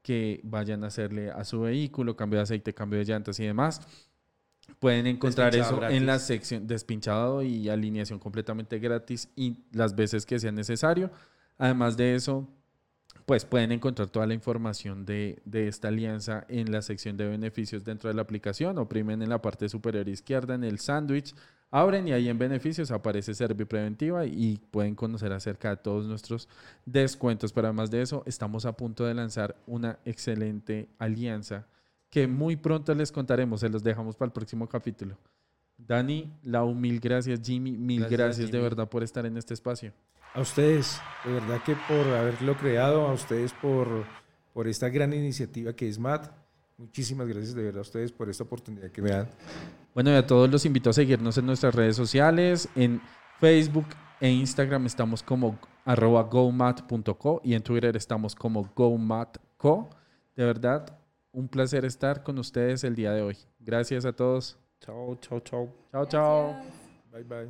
que 0.08 0.39
vayan 0.46 0.86
a 0.86 0.88
hacerle 0.88 1.32
a 1.32 1.43
su 1.43 1.60
vehículo, 1.60 2.15
cambio 2.15 2.39
de 2.39 2.43
aceite, 2.43 2.74
cambio 2.74 2.98
de 2.98 3.04
llantas 3.04 3.41
y 3.41 3.46
demás. 3.46 3.82
Pueden 4.80 5.06
encontrar 5.06 5.52
Despinchado 5.52 5.86
eso 5.86 5.93
en 5.93 6.06
la 6.06 6.20
sección 6.20 6.65
despinchado 6.65 7.43
y 7.43 7.67
alineación 7.67 8.17
completamente 8.17 8.80
gratis 8.80 9.30
y 9.36 9.65
las 9.74 9.98
veces 9.98 10.26
que 10.26 10.39
sea 10.39 10.54
necesario. 10.54 11.12
Además 11.58 11.98
de 11.98 12.15
eso, 12.15 12.48
pues 13.26 13.43
pueden 13.43 13.74
encontrar 13.74 14.08
toda 14.08 14.26
la 14.26 14.34
información 14.34 15.06
de, 15.06 15.41
de 15.43 15.67
esta 15.67 15.89
alianza 15.89 16.46
en 16.48 16.72
la 16.72 16.82
sección 16.82 17.17
de 17.17 17.28
beneficios 17.28 17.84
dentro 17.84 18.08
de 18.10 18.13
la 18.13 18.22
aplicación. 18.22 18.78
Oprimen 18.78 19.22
en 19.22 19.28
la 19.28 19.41
parte 19.41 19.67
superior 19.67 20.08
izquierda 20.08 20.56
en 20.56 20.63
el 20.63 20.80
sándwich, 20.80 21.36
abren 21.71 22.08
y 22.08 22.12
ahí 22.13 22.30
en 22.30 22.38
beneficios 22.38 22.91
aparece 22.91 23.34
Servipreventiva 23.34 24.25
y 24.25 24.58
pueden 24.71 24.95
conocer 24.95 25.32
acerca 25.34 25.69
de 25.69 25.77
todos 25.77 26.06
nuestros 26.06 26.47
descuentos. 26.86 27.53
Pero 27.53 27.67
además 27.67 27.91
de 27.91 28.01
eso, 28.01 28.23
estamos 28.25 28.65
a 28.65 28.73
punto 28.73 29.06
de 29.06 29.13
lanzar 29.13 29.56
una 29.67 29.99
excelente 30.06 30.89
alianza 30.97 31.67
que 32.10 32.27
muy 32.27 32.56
pronto 32.56 32.93
les 32.95 33.12
contaremos. 33.12 33.62
Se 33.62 33.69
los 33.69 33.84
dejamos 33.84 34.15
para 34.15 34.27
el 34.27 34.34
próximo 34.34 34.67
capítulo. 34.67 35.17
Dani, 35.77 36.34
Lau, 36.43 36.73
mil 36.73 36.99
gracias. 36.99 37.39
Jimmy, 37.43 37.77
mil 37.77 37.99
Gracias, 37.99 38.19
gracias, 38.19 38.51
de 38.51 38.60
verdad 38.60 38.89
por 38.89 39.03
estar 39.03 39.25
en 39.25 39.38
este 39.38 39.53
espacio. 39.53 39.93
A 40.34 40.41
ustedes, 40.41 40.99
de 41.23 41.34
verdad 41.34 41.62
que 41.63 41.75
por 41.88 42.06
haberlo 42.13 42.56
creado, 42.58 43.08
a 43.08 43.13
ustedes 43.13 43.53
por, 43.53 44.06
por 44.53 44.67
esta 44.67 44.89
gran 44.89 45.13
iniciativa 45.13 45.73
que 45.73 45.88
es 45.88 45.99
MAT. 45.99 46.32
Muchísimas 46.77 47.27
gracias 47.27 47.55
de 47.55 47.63
verdad 47.63 47.79
a 47.79 47.81
ustedes 47.81 48.11
por 48.11 48.29
esta 48.29 48.43
oportunidad 48.43 48.91
que 48.91 49.01
me 49.01 49.09
dan. 49.09 49.27
Bueno, 49.95 50.11
y 50.11 50.13
a 50.13 50.27
todos 50.27 50.49
los 50.49 50.63
invito 50.65 50.91
a 50.91 50.93
seguirnos 50.93 51.37
en 51.37 51.47
nuestras 51.47 51.73
redes 51.73 51.95
sociales. 51.95 52.69
En 52.75 53.01
Facebook 53.39 53.87
e 54.19 54.29
Instagram 54.29 54.85
estamos 54.85 55.23
como 55.23 55.59
arroba 55.85 56.23
gomat.co 56.23 57.41
y 57.43 57.55
en 57.55 57.63
Twitter 57.63 57.97
estamos 57.97 58.35
como 58.35 58.69
gomatco. 58.75 59.89
De 60.35 60.45
verdad, 60.45 60.99
un 61.31 61.47
placer 61.47 61.83
estar 61.83 62.21
con 62.21 62.37
ustedes 62.37 62.83
el 62.83 62.95
día 62.95 63.11
de 63.11 63.23
hoy. 63.23 63.37
Gracias 63.59 64.05
a 64.05 64.13
todos. 64.13 64.59
Chao, 64.79 65.15
chao, 65.19 65.39
chao. 65.39 65.73
Chao, 65.91 66.05
chao. 66.05 66.55
Bye 67.11 67.23
bye. 67.23 67.49